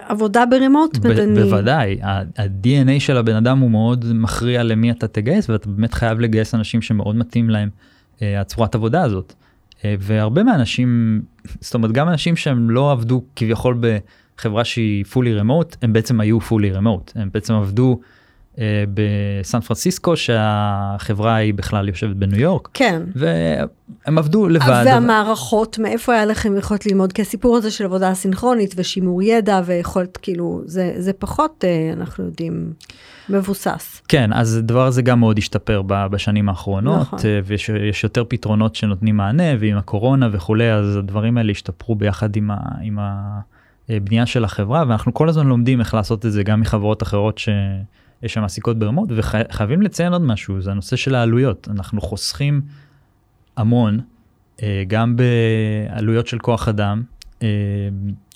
עבודה 0.07 0.45
ברימוט? 0.45 0.97
ב- 0.97 1.39
בוודאי, 1.39 1.99
ה-DNA 2.03 2.99
של 2.99 3.17
הבן 3.17 3.35
אדם 3.35 3.59
הוא 3.59 3.71
מאוד 3.71 4.05
מכריע 4.13 4.63
למי 4.63 4.91
אתה 4.91 5.07
תגייס 5.07 5.49
ואתה 5.49 5.69
באמת 5.69 5.93
חייב 5.93 6.19
לגייס 6.19 6.55
אנשים 6.55 6.81
שמאוד 6.81 7.15
מתאים 7.15 7.49
להם 7.49 7.69
אה, 8.21 8.41
הצורת 8.41 8.75
עבודה 8.75 9.03
הזאת. 9.03 9.33
אה, 9.85 9.95
והרבה 9.99 10.43
מהאנשים, 10.43 11.21
זאת 11.61 11.73
אומרת 11.73 11.91
גם 11.91 12.09
אנשים 12.09 12.35
שהם 12.35 12.69
לא 12.69 12.91
עבדו 12.91 13.23
כביכול 13.35 13.77
בחברה 13.79 14.65
שהיא 14.65 15.05
fully 15.05 15.41
remote, 15.41 15.75
הם 15.81 15.93
בעצם 15.93 16.19
היו 16.19 16.39
fully 16.39 16.77
remote, 16.77 17.11
הם 17.15 17.29
בעצם 17.33 17.53
עבדו 17.53 17.99
בסן 18.93 19.59
פרנסיסקו 19.59 20.17
שהחברה 20.17 21.35
היא 21.35 21.53
בכלל 21.53 21.89
יושבת 21.89 22.15
בניו 22.15 22.39
יורק. 22.39 22.69
כן. 22.73 23.01
והם 23.15 24.17
עבדו 24.17 24.49
לבד. 24.49 24.83
והמערכות, 24.85 25.79
מאיפה 25.79 26.13
היה 26.13 26.25
לכם 26.25 26.57
יכולת 26.57 26.85
ללמוד? 26.85 27.13
כי 27.13 27.21
הסיפור 27.21 27.57
הזה 27.57 27.71
של 27.71 27.85
עבודה 27.85 28.13
סינכרונית 28.13 28.73
ושימור 28.77 29.23
ידע 29.23 29.61
ויכולת 29.65 30.17
כאילו, 30.17 30.61
זה, 30.65 30.93
זה 30.97 31.13
פחות, 31.13 31.63
אה, 31.67 31.93
אנחנו 31.93 32.23
יודעים, 32.23 32.73
מבוסס. 33.29 34.01
כן, 34.07 34.33
אז 34.33 34.57
הדבר 34.57 34.85
הזה 34.85 35.01
גם 35.01 35.19
מאוד 35.19 35.37
השתפר 35.37 35.81
בשנים 35.81 36.49
האחרונות, 36.49 37.01
נכון. 37.01 37.19
אה, 37.25 37.39
ויש 37.45 38.03
יותר 38.03 38.23
פתרונות 38.27 38.75
שנותנים 38.75 39.17
מענה, 39.17 39.43
ועם 39.59 39.77
הקורונה 39.77 40.29
וכולי, 40.31 40.71
אז 40.71 40.95
הדברים 40.95 41.37
האלה 41.37 41.51
השתפרו 41.51 41.95
ביחד 41.95 42.35
עם 42.35 42.51
ה... 42.51 42.57
עם 42.81 42.99
ה... 42.99 43.39
בנייה 43.89 44.25
של 44.25 44.43
החברה 44.43 44.83
ואנחנו 44.87 45.13
כל 45.13 45.29
הזמן 45.29 45.47
לומדים 45.47 45.79
איך 45.79 45.93
לעשות 45.93 46.25
את 46.25 46.31
זה 46.31 46.43
גם 46.43 46.61
מחברות 46.61 47.03
אחרות 47.03 47.37
ש... 47.37 47.49
שמעסיקות 48.27 48.79
ברמות 48.79 49.09
וחייבים 49.15 49.81
לציין 49.81 50.13
עוד 50.13 50.21
משהו 50.21 50.61
זה 50.61 50.71
הנושא 50.71 50.95
של 50.95 51.15
העלויות 51.15 51.67
אנחנו 51.71 52.01
חוסכים 52.01 52.61
המון 53.57 53.99
אה, 54.63 54.83
גם 54.87 55.15
בעלויות 55.15 56.27
של 56.27 56.39
כוח 56.39 56.67
אדם. 56.67 57.03
אה, 57.43 57.47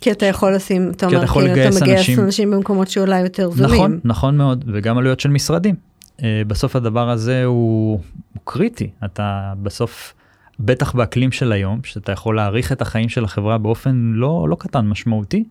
כי 0.01 0.11
אתה 0.11 0.25
יכול 0.25 0.55
לשים, 0.55 0.91
אתה 0.91 1.05
אומר, 1.05 1.27
כאילו 1.27 1.45
אתה 1.45 1.51
מגייס 1.53 1.81
אנשים, 1.81 2.19
אנשים 2.19 2.51
במקומות 2.51 2.87
שאולי 2.87 3.19
יותר 3.19 3.51
זולים. 3.51 3.75
נכון, 3.75 3.99
נכון 4.03 4.37
מאוד, 4.37 4.65
וגם 4.73 4.97
עלויות 4.97 5.19
של 5.19 5.29
משרדים. 5.29 5.75
אה, 6.23 6.41
בסוף 6.47 6.75
הדבר 6.75 7.09
הזה 7.09 7.43
הוא, 7.45 7.99
הוא 8.33 8.41
קריטי, 8.43 8.89
אתה 9.05 9.53
בסוף, 9.63 10.13
בטח 10.59 10.95
באקלים 10.95 11.31
של 11.31 11.51
היום, 11.51 11.79
שאתה 11.83 12.11
יכול 12.11 12.35
להעריך 12.35 12.71
את 12.71 12.81
החיים 12.81 13.09
של 13.09 13.23
החברה 13.23 13.57
באופן 13.57 14.11
לא, 14.15 14.47
לא 14.49 14.55
קטן, 14.59 14.87
משמעותי, 14.87 15.43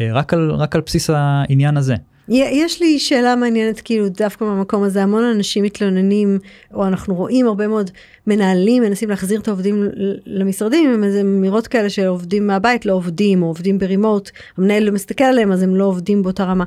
רק 0.00 0.34
על, 0.34 0.50
רק 0.50 0.74
על 0.74 0.82
בסיס 0.86 1.10
העניין 1.10 1.76
הזה. 1.76 1.94
יש 2.28 2.82
לי 2.82 2.98
שאלה 2.98 3.36
מעניינת 3.36 3.80
כאילו 3.80 4.08
דווקא 4.08 4.44
במקום 4.44 4.82
הזה 4.82 5.02
המון 5.02 5.24
אנשים 5.24 5.64
מתלוננים 5.64 6.38
או 6.74 6.86
אנחנו 6.86 7.14
רואים 7.14 7.46
הרבה 7.46 7.68
מאוד 7.68 7.90
מנהלים 8.26 8.82
מנסים 8.82 9.10
להחזיר 9.10 9.40
את 9.40 9.48
העובדים 9.48 9.88
למשרדים 10.26 10.94
עם 10.94 11.04
איזה 11.04 11.20
אמירות 11.20 11.66
כאלה 11.66 11.90
שעובדים 11.90 12.46
מהבית 12.46 12.86
לא 12.86 12.92
עובדים 12.92 13.42
או 13.42 13.46
עובדים 13.46 13.78
ברימוט 13.78 14.30
המנהל 14.58 14.82
לא 14.82 14.92
מסתכל 14.92 15.24
עליהם 15.24 15.52
אז 15.52 15.62
הם 15.62 15.76
לא 15.76 15.84
עובדים 15.84 16.22
באותה 16.22 16.44
רמה. 16.44 16.64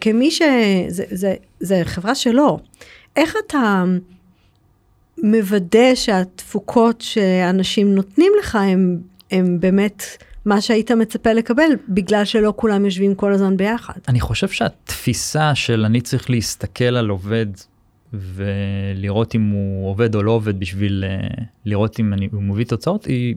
כמי 0.00 0.30
שזה 0.30 1.04
זה, 1.10 1.34
זה 1.60 1.80
חברה 1.84 2.14
שלו 2.14 2.58
איך 3.16 3.36
אתה 3.46 3.84
מוודא 5.22 5.94
שהתפוקות 5.94 7.00
שאנשים 7.00 7.94
נותנים 7.94 8.32
לך 8.38 8.56
הם, 8.56 8.98
הם 9.30 9.60
באמת 9.60 10.02
מה 10.44 10.60
שהיית 10.60 10.90
מצפה 10.90 11.32
לקבל, 11.32 11.70
בגלל 11.88 12.24
שלא 12.24 12.52
כולם 12.56 12.84
יושבים 12.84 13.14
כל 13.14 13.32
הזמן 13.32 13.56
ביחד. 13.56 13.94
אני 14.08 14.20
חושב 14.20 14.48
שהתפיסה 14.48 15.54
של 15.54 15.84
אני 15.84 16.00
צריך 16.00 16.30
להסתכל 16.30 16.84
על 16.84 17.08
עובד 17.08 17.46
ולראות 18.12 19.34
אם 19.34 19.50
הוא 19.50 19.90
עובד 19.90 20.14
או 20.14 20.22
לא 20.22 20.30
עובד 20.30 20.60
בשביל 20.60 21.04
uh, 21.06 21.42
לראות 21.64 22.00
אם 22.00 22.12
אני, 22.12 22.28
הוא 22.32 22.42
מביא 22.42 22.64
תוצאות, 22.64 23.04
היא, 23.04 23.34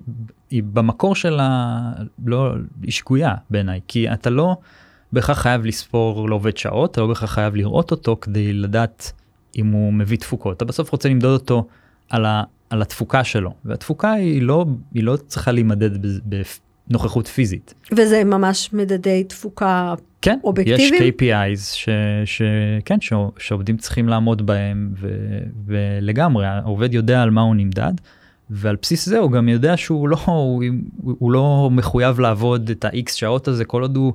היא 0.50 0.64
במקור 0.64 1.16
שלה 1.16 1.80
לא, 2.26 2.52
היא 2.82 2.92
שגויה 2.92 3.34
בעיניי, 3.50 3.80
כי 3.88 4.14
אתה 4.14 4.30
לא 4.30 4.56
בהכרח 5.12 5.42
חייב 5.42 5.66
לספור 5.66 6.30
לעובד 6.30 6.58
שעות, 6.58 6.92
אתה 6.92 7.02
לא 7.02 7.08
בהכרח 7.08 7.32
חייב 7.32 7.56
לראות 7.56 7.92
אותו 7.92 8.18
כדי 8.22 8.54
לדעת 8.54 9.12
אם 9.58 9.72
הוא 9.72 9.94
מביא 9.94 10.18
תפוקות, 10.18 10.58
אתה 10.58 10.66
בסוף 10.66 10.92
רוצה 10.92 11.10
למדוד 11.10 11.40
אותו 11.40 11.68
על, 12.10 12.26
ה, 12.26 12.44
על 12.70 12.82
התפוקה 12.82 13.24
שלו, 13.24 13.54
והתפוקה 13.66 14.12
היא 14.12 14.42
לא, 14.42 14.66
היא 14.94 15.04
לא 15.04 15.18
צריכה 15.28 15.52
להימדד 15.52 15.90
בנוכחות 16.90 17.28
פיזית. 17.28 17.74
וזה 17.92 18.24
ממש 18.24 18.74
מדדי 18.74 19.24
תפוקה 19.24 19.94
כן, 20.22 20.40
אובייקטיביים? 20.44 20.94
יש 20.94 21.00
KPIs 21.00 21.76
ש, 21.76 21.90
ש, 22.26 22.42
כן, 22.86 23.02
ש, 23.02 23.14
שעובדים 23.38 23.78
צריכים 23.78 24.10
לעמוד 24.10 24.46
בהם, 24.46 24.94
ו, 25.00 25.08
ולגמרי, 25.66 26.46
העובד 26.46 26.94
יודע 26.94 27.22
על 27.24 27.30
מה 27.30 27.42
הוא 27.42 27.56
נמדד, 27.56 27.94
ועל 28.50 28.76
בסיס 28.82 29.06
זה 29.06 29.20
הוא 29.20 29.32
גם 29.32 29.50
יודע 29.50 29.78
שהוא 29.78 30.10
לא, 30.10 30.18
הוא, 30.26 30.64
הוא 31.02 31.32
לא 31.32 31.70
מחויב 31.72 32.20
לעבוד 32.20 32.70
את 32.70 32.86
ה-X 32.86 33.12
שעות 33.14 33.48
הזה, 33.48 33.66
כל 33.66 33.82
עוד 33.82 33.96
הוא 33.96 34.14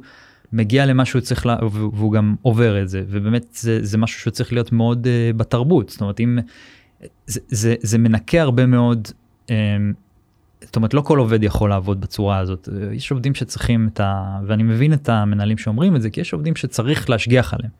מגיע 0.52 0.86
למה 0.86 1.04
שהוא 1.04 1.20
צריך, 1.20 1.46
לה, 1.46 1.56
והוא 1.72 2.12
גם 2.12 2.34
עובר 2.42 2.82
את 2.82 2.88
זה, 2.88 3.02
ובאמת 3.08 3.46
זה, 3.52 3.78
זה 3.82 3.98
משהו 3.98 4.20
שצריך 4.20 4.52
להיות 4.52 4.72
מאוד 4.72 5.06
uh, 5.06 5.36
בתרבות, 5.36 5.88
זאת 5.88 6.00
אומרת, 6.00 6.20
אם, 6.20 6.38
זה, 7.26 7.40
זה, 7.48 7.74
זה 7.80 7.98
מנקה 7.98 8.40
הרבה 8.40 8.66
מאוד, 8.66 9.08
um, 9.46 9.52
זאת 10.64 10.76
אומרת, 10.76 10.94
לא 10.94 11.00
כל 11.00 11.18
עובד 11.18 11.42
יכול 11.42 11.70
לעבוד 11.70 12.00
בצורה 12.00 12.38
הזאת. 12.38 12.68
יש 12.92 13.10
עובדים 13.10 13.34
שצריכים 13.34 13.88
את 13.92 14.00
ה... 14.00 14.38
ואני 14.46 14.62
מבין 14.62 14.92
את 14.92 15.08
המנהלים 15.08 15.58
שאומרים 15.58 15.96
את 15.96 16.02
זה, 16.02 16.10
כי 16.10 16.20
יש 16.20 16.32
עובדים 16.32 16.56
שצריך 16.56 17.10
להשגיח 17.10 17.54
עליהם. 17.54 17.70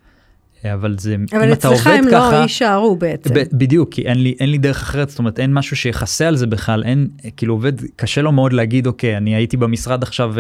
אבל 0.65 0.95
זה, 0.99 1.17
אבל 1.33 1.45
אם 1.45 1.53
אתה 1.53 1.69
עובד 1.69 1.81
ככה... 1.81 1.91
אבל 1.91 1.99
אצלך 2.09 2.23
הם 2.25 2.33
לא 2.33 2.43
יישארו 2.43 2.97
בעצם. 2.97 3.35
ב, 3.35 3.43
בדיוק, 3.53 3.93
כי 3.93 4.03
אין 4.03 4.23
לי, 4.23 4.35
אין 4.41 4.51
לי 4.51 4.59
דרך 4.59 4.83
אחרת, 4.83 5.11
זאת 5.11 5.19
אומרת, 5.19 5.41
אין 5.41 5.55
משהו 5.55 5.77
שיכסה 5.77 6.29
על 6.29 6.37
זה 6.37 6.47
בכלל, 6.47 6.85
אין, 6.85 7.09
כאילו 7.37 7.55
עובד, 7.55 7.73
קשה 7.97 8.23
לו 8.23 8.33
מאוד 8.33 8.53
להגיד, 8.53 8.87
אוקיי, 8.87 9.17
אני 9.17 9.35
הייתי 9.35 9.57
במשרד 9.57 10.03
עכשיו 10.03 10.35
uh, 10.35 10.39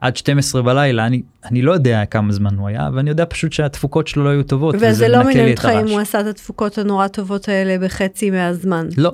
עד 0.00 0.16
12 0.16 0.62
בלילה, 0.62 1.06
אני, 1.06 1.22
אני 1.44 1.62
לא 1.62 1.72
יודע 1.72 2.04
כמה 2.04 2.32
זמן 2.32 2.54
הוא 2.54 2.68
היה, 2.68 2.90
ואני 2.94 3.10
יודע 3.10 3.24
פשוט 3.28 3.52
שהתפוקות 3.52 4.08
שלו 4.08 4.24
לא 4.24 4.28
היו 4.28 4.42
טובות, 4.42 4.74
וזה 4.80 5.08
לא 5.08 5.24
מעניין 5.24 5.50
אותך 5.50 5.68
אם 5.80 5.88
הוא 5.88 6.00
עשה 6.00 6.20
את 6.20 6.26
התפוקות 6.26 6.78
הנורא 6.78 7.08
טובות 7.08 7.48
האלה 7.48 7.78
בחצי 7.78 8.30
מהזמן. 8.30 8.88
לא, 8.96 9.12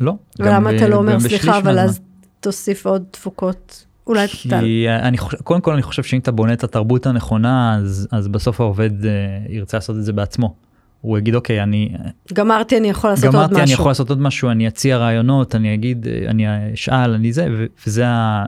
לא. 0.00 0.14
ולמה 0.38 0.76
אתה 0.76 0.88
לא 0.88 0.96
אומר, 0.96 1.20
סליחה, 1.20 1.58
אבל 1.58 1.78
אז 1.78 2.00
תוסיף 2.40 2.86
עוד 2.86 3.04
תפוקות. 3.10 3.84
אולי 4.06 4.26
תטל. 4.28 4.64
אני 5.02 5.18
חושב, 5.18 5.38
קודם 5.38 5.60
כל 5.60 5.72
אני 5.72 5.82
חושב 5.82 6.02
שאם 6.02 6.18
אתה 6.18 6.32
בונה 6.32 6.52
את 6.52 6.64
התרבות 6.64 7.06
הנכונה, 7.06 7.76
אז, 7.76 8.08
אז 8.10 8.28
בסוף 8.28 8.60
העובד 8.60 8.90
uh, 9.02 9.06
ירצה 9.48 9.76
לעשות 9.76 9.96
את 9.96 10.04
זה 10.04 10.12
בעצמו. 10.12 10.54
הוא 11.00 11.18
יגיד 11.18 11.34
אוקיי 11.34 11.62
אני 11.62 11.92
גמרתי 12.32 12.78
אני 12.78 12.88
יכול 12.88 13.10
לעשות 13.10 13.24
עוד 13.24 13.34
משהו 13.34 13.48
גמרתי 13.48 13.62
אני 13.62 13.72
יכול 13.72 13.90
לעשות 13.90 14.10
עוד 14.10 14.20
משהו 14.20 14.50
אני 14.50 14.68
אציע 14.68 14.96
רעיונות 14.96 15.54
אני 15.54 15.74
אגיד 15.74 16.06
אני 16.28 16.74
אשאל 16.74 17.14
אני 17.14 17.32
זה 17.32 17.48
וזה 17.86 18.08
ה, 18.08 18.44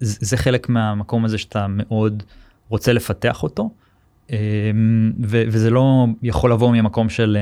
זה 0.00 0.36
חלק 0.36 0.68
מהמקום 0.68 1.24
הזה 1.24 1.38
שאתה 1.38 1.66
מאוד 1.68 2.22
רוצה 2.68 2.92
לפתח 2.92 3.42
אותו 3.42 3.70
אמ, 4.30 4.36
ו, 5.24 5.42
וזה 5.46 5.70
לא 5.70 6.06
יכול 6.22 6.52
לבוא 6.52 6.72
ממקום 6.72 7.08
של 7.08 7.38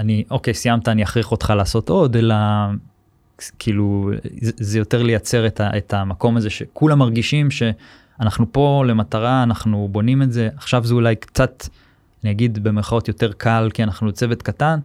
אני 0.00 0.24
אוקיי 0.30 0.54
סיימת 0.54 0.88
אני 0.88 1.02
אכריח 1.02 1.32
אותך 1.32 1.52
לעשות 1.56 1.88
עוד 1.88 2.16
אלא 2.16 2.34
כאילו 3.58 4.10
זה, 4.40 4.78
יותר 4.78 5.02
לייצר 5.02 5.46
את, 5.46 5.60
ה, 5.60 5.76
את 5.76 5.94
המקום 5.94 6.36
הזה 6.36 6.50
שכולם 6.50 6.98
מרגישים 6.98 7.48
שאנחנו 7.50 8.52
פה 8.52 8.84
למטרה 8.86 9.42
אנחנו 9.42 9.88
בונים 9.92 10.22
את 10.22 10.32
זה 10.32 10.48
עכשיו 10.56 10.84
זה 10.84 10.94
אולי 10.94 11.16
קצת 11.16 11.66
אני 12.24 12.30
אגיד 12.30 12.58
במרכאות 12.64 13.08
יותר 13.08 13.32
קל 13.32 13.68
כי 13.74 13.82
אנחנו 13.82 14.12
צוות 14.12 14.42
קטן 14.42 14.78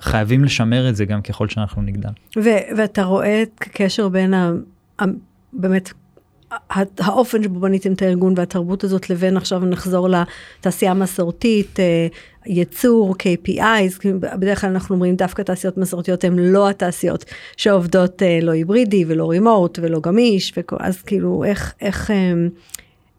חייבים 0.00 0.44
לשמר 0.44 0.88
את 0.88 0.96
זה 0.96 1.04
גם 1.04 1.22
ככל 1.22 1.48
שאנחנו 1.48 1.82
נגדל. 1.82 2.08
ואתה 2.76 3.04
רואה 3.04 3.42
את 3.42 3.60
הקשר 3.60 4.08
בין 4.08 4.34
ה- 4.34 5.04
באמת 5.52 5.92
האופן 6.98 7.42
שבו 7.42 7.60
בניתם 7.60 7.92
את 7.92 8.02
הארגון 8.02 8.34
והתרבות 8.36 8.84
הזאת 8.84 9.10
לבין 9.10 9.36
עכשיו 9.36 9.60
נחזור 9.60 10.08
לתעשייה 10.08 10.90
המסורתית, 10.90 11.80
אה, 11.80 12.06
ייצור, 12.46 13.14
KPIs, 13.14 14.08
בדרך 14.38 14.60
כלל 14.60 14.70
אנחנו 14.70 14.94
אומרים 14.94 15.16
דווקא 15.16 15.42
תעשיות 15.42 15.78
מסורתיות 15.78 16.24
הן 16.24 16.38
לא 16.38 16.68
התעשיות 16.68 17.24
שעובדות 17.56 18.22
אה, 18.22 18.38
לא 18.42 18.50
היברידי 18.52 19.04
ולא 19.08 19.30
רימוט 19.30 19.78
ולא 19.82 20.00
גמיש, 20.00 20.52
וכל, 20.56 20.76
אז 20.80 21.02
כאילו 21.02 21.44
איך, 21.44 21.74
איך, 21.80 22.10
אה, 22.10 22.32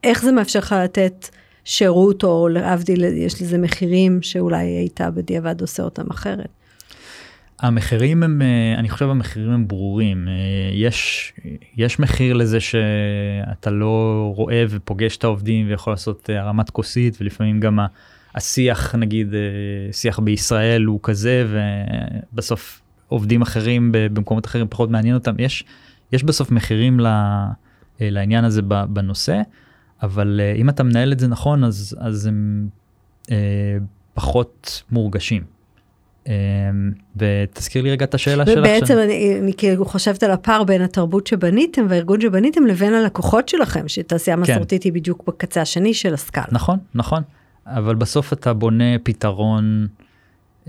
איך 0.04 0.24
זה 0.24 0.32
מאפשר 0.32 0.60
לך 0.60 0.76
לתת 0.84 1.30
שירות 1.64 2.24
או 2.24 2.48
להבדיל, 2.48 3.04
יש 3.04 3.42
לזה 3.42 3.58
מחירים 3.58 4.22
שאולי 4.22 4.66
היית 4.66 5.02
בדיעבד 5.02 5.62
עושה 5.62 5.84
אותם 5.84 6.10
אחרת. 6.12 6.50
המחירים 7.60 8.24
הם, 8.24 8.42
אה, 8.42 8.80
אני 8.80 8.90
חושב 8.90 9.10
המחירים 9.10 9.52
הם 9.52 9.68
ברורים. 9.68 10.28
אה, 10.28 10.34
יש, 10.74 11.34
יש 11.78 12.00
מחיר 12.00 12.34
לזה 12.34 12.60
שאתה 12.60 13.72
לא 13.72 14.32
רואה 14.36 14.66
ופוגש 14.70 15.18
את 15.18 15.24
העובדים 15.24 15.70
ויכול 15.70 15.94
לעשות 15.94 16.30
אה, 16.30 16.42
הרמת 16.42 16.70
כוסית 16.70 17.18
ולפעמים 17.22 17.60
גם 17.60 17.80
השיח 18.36 18.96
נגיד 18.96 19.34
שיח 19.92 20.20
בישראל 20.20 20.84
הוא 20.84 21.00
כזה 21.04 21.48
ובסוף 22.34 22.82
עובדים 23.08 23.42
אחרים 23.42 23.90
במקומות 23.92 24.46
אחרים 24.46 24.68
פחות 24.70 24.90
מעניין 24.90 25.16
אותם 25.16 25.36
יש 25.40 25.64
יש 26.12 26.24
בסוף 26.24 26.52
מחירים 26.52 27.00
לעניין 28.00 28.46
הזה 28.46 28.62
בנושא 28.90 29.42
אבל 30.04 30.42
אם 30.56 30.70
אתה 30.70 30.84
מנהל 30.84 31.12
את 31.12 31.20
זה 31.20 31.28
נכון 31.28 31.64
אז 31.64 31.98
אז 32.00 32.26
הם 32.26 32.68
פחות 34.14 34.84
מורגשים. 34.92 35.55
אמ, 36.28 36.92
ותזכיר 37.16 37.82
לי 37.82 37.92
רגע 37.92 38.06
את 38.06 38.14
השאלה 38.14 38.46
שלך. 38.46 38.58
ובעצם 38.58 38.98
אני, 38.98 39.40
אני 39.42 39.54
כאילו 39.58 39.86
חושבת 39.86 40.24
על 40.24 40.32
הפער 40.32 40.64
בין 40.64 40.82
התרבות 40.82 41.28
שבניתם 41.28 41.86
והארגון 41.90 42.22
שבניתם 42.22 42.66
לבין 42.66 42.94
הלקוחות 42.94 43.50
שלכם, 43.50 43.88
שתעשייה 43.88 44.38
כן. 44.38 44.42
מסורתית 44.42 44.84
היא 44.84 44.94
בדיוק 44.94 45.24
בקצה 45.28 45.62
השני 45.62 45.94
של 45.94 46.14
הסקאלה. 46.14 46.46
נכון, 46.52 46.78
נכון, 46.96 47.24
אבל 47.66 47.96
בסוף 47.96 48.34
אתה 48.34 48.54
בונה 48.54 49.00
פתרון 49.04 49.88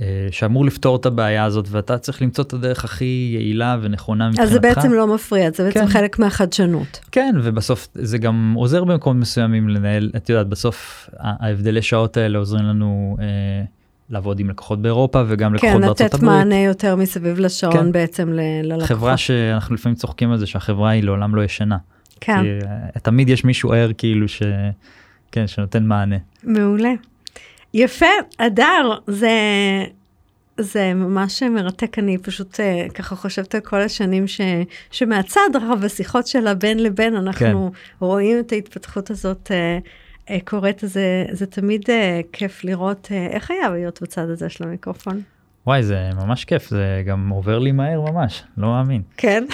אה, 0.00 0.28
שאמור 0.30 0.64
לפתור 0.64 0.96
את 0.96 1.06
הבעיה 1.06 1.44
הזאת 1.44 1.66
ואתה 1.70 1.98
צריך 1.98 2.22
למצוא 2.22 2.44
את 2.44 2.52
הדרך 2.52 2.84
הכי 2.84 3.30
יעילה 3.34 3.76
ונכונה 3.82 4.28
מבחינתך. 4.28 4.48
אז 4.48 4.52
זה 4.52 4.60
בעצם 4.60 4.92
לא 4.92 5.14
מפריע, 5.14 5.50
זה 5.50 5.64
בעצם 5.64 5.80
כן. 5.80 5.86
חלק 5.86 6.18
מהחדשנות. 6.18 7.00
כן, 7.12 7.34
ובסוף 7.42 7.88
זה 7.94 8.18
גם 8.18 8.54
עוזר 8.56 8.84
במקומות 8.84 9.20
מסוימים 9.22 9.68
לנהל, 9.68 10.10
את 10.16 10.28
יודעת, 10.28 10.46
בסוף 10.46 11.08
ההבדלי 11.18 11.82
שעות 11.82 12.16
האלה 12.16 12.38
עוזרים 12.38 12.64
לנו. 12.64 13.16
אה, 13.20 13.75
לעבוד 14.10 14.40
עם 14.40 14.50
לקוחות 14.50 14.82
באירופה 14.82 15.22
וגם 15.28 15.54
לקוחות 15.54 15.74
כן, 15.74 15.80
בארצות 15.80 16.00
הברית. 16.00 16.12
כן, 16.12 16.16
לתת 16.16 16.24
מענה 16.24 16.60
יותר 16.60 16.96
מסביב 16.96 17.38
לשעון 17.38 17.72
כן. 17.72 17.92
בעצם 17.92 18.32
ללקוחות. 18.32 18.88
חברה 18.88 19.16
שאנחנו 19.16 19.74
לפעמים 19.74 19.96
צוחקים 19.96 20.32
על 20.32 20.38
זה 20.38 20.46
שהחברה 20.46 20.90
היא 20.90 21.02
לעולם 21.02 21.34
לא 21.34 21.44
ישנה. 21.44 21.76
כן. 22.20 22.42
כי 22.42 22.66
uh, 22.96 23.00
תמיד 23.00 23.28
יש 23.28 23.44
מישהו 23.44 23.72
ער 23.72 23.90
כאילו 23.98 24.28
ש... 24.28 24.42
כן, 25.32 25.46
שנותן 25.46 25.84
מענה. 25.84 26.16
מעולה. 26.44 26.92
יפה, 27.74 28.06
אדר, 28.38 28.98
זה, 29.06 29.30
זה 30.58 30.94
ממש 30.94 31.42
מרתק, 31.42 31.98
אני 31.98 32.18
פשוט 32.18 32.54
uh, 32.54 32.92
ככה 32.92 33.16
חושבת 33.16 33.54
על 33.54 33.60
כל 33.60 33.82
השנים 33.82 34.26
ש, 34.26 34.40
שמהצד, 34.90 35.50
בשיחות 35.82 36.26
של 36.26 36.46
הבין 36.46 36.82
לבין, 36.82 37.16
אנחנו 37.16 37.70
כן. 37.72 38.06
רואים 38.06 38.38
את 38.38 38.52
ההתפתחות 38.52 39.10
הזאת. 39.10 39.50
קוראת, 40.44 40.84
זה, 40.86 41.24
זה 41.32 41.46
תמיד 41.46 41.82
uh, 41.82 41.92
כיף 42.32 42.64
לראות 42.64 43.08
uh, 43.10 43.34
איך 43.34 43.50
היה 43.50 43.68
להיות 43.68 44.02
בצד 44.02 44.30
הזה 44.30 44.48
של 44.48 44.64
המיקרופון. 44.64 45.22
וואי 45.66 45.82
זה 45.82 46.10
ממש 46.16 46.44
כיף 46.44 46.68
זה 46.68 47.02
גם 47.06 47.28
עובר 47.28 47.58
לי 47.58 47.72
מהר 47.72 48.00
ממש 48.00 48.42
לא 48.56 48.68
מאמין. 48.68 49.02
כן, 49.16 49.44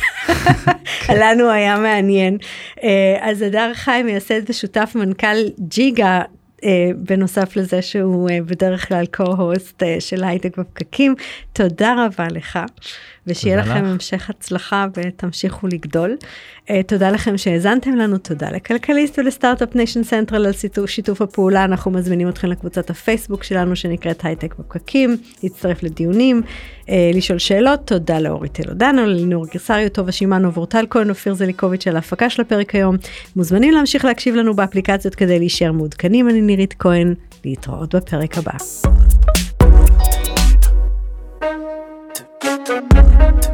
לנו 1.21 1.51
היה 1.51 1.77
מעניין. 1.77 2.39
Uh, 2.77 2.83
אז 3.21 3.43
הדר 3.43 3.75
חי 3.75 4.03
מייסד 4.05 4.51
ושותף 4.51 4.93
מנכ"ל 4.95 5.37
ג'יגה 5.61 6.23
uh, 6.61 6.65
בנוסף 6.97 7.57
לזה 7.57 7.83
שהוא 7.83 8.31
uh, 8.31 8.33
בדרך 8.47 8.89
כלל 8.89 9.05
co-host 9.17 9.83
uh, 9.83 10.01
של 10.01 10.25
הייטק 10.25 10.59
בפקקים 10.59 11.15
תודה 11.53 11.95
רבה 12.07 12.27
לך. 12.31 12.59
ושיהיה 13.27 13.57
לכם 13.57 13.85
לך. 13.85 13.91
המשך 13.91 14.31
הצלחה 14.31 14.87
ותמשיכו 14.95 15.67
לגדול. 15.67 16.17
Uh, 16.67 16.71
תודה 16.87 17.11
לכם 17.11 17.39
שהאזנתם 17.39 17.97
לנו, 17.97 18.19
תודה 18.19 18.51
לכלכליסט 18.51 19.19
ולסטארט-אפ 19.19 19.75
ניישן 19.75 20.03
סנטרל 20.03 20.47
על 20.47 20.53
שיתוף, 20.87 21.23
הפעולה, 21.23 21.65
אנחנו 21.65 21.91
מזמינים 21.91 22.29
אתכם 22.29 22.49
לקבוצת 22.49 22.91
הפייסבוק 22.91 23.45
שלנו 23.45 23.77
שנקראת 23.77 24.25
הייטק 24.25 24.55
בפקקים, 24.59 25.17
להצטרף 25.43 25.83
לדיונים, 25.83 26.43
uh, 26.87 26.91
לשאול 27.15 27.39
שאלות, 27.39 27.81
תודה 27.85 28.19
לאורי 28.19 28.49
טלודנו, 28.49 29.07
ללינור 29.07 29.47
גרסריו, 29.47 29.89
טובה 29.89 30.13
שימאנו 30.13 30.53
ואורטל 30.53 30.87
כהן, 30.91 31.11
אופיר 31.11 31.35
זליקוביץ' 31.35 31.87
על 31.87 31.97
ההפקה 31.97 32.31
של 32.31 32.43
הפרק 32.43 32.75
היום. 32.75 32.97
מוזמנים 33.37 33.75
להמשיך 33.75 34.05
להקשיב 34.05 34.35
לנו 34.35 34.55
באפליקציות 34.55 35.15
כדי 35.15 35.39
להישאר 35.39 35.73
מעודכנים, 35.73 36.29
אני 36.29 36.41
נירית 36.41 36.75
כהן, 36.79 37.15
להתראות 37.45 37.95
בפרק 37.95 38.39
הבא. 38.39 38.53
Thank 42.65 43.47
you. 43.47 43.52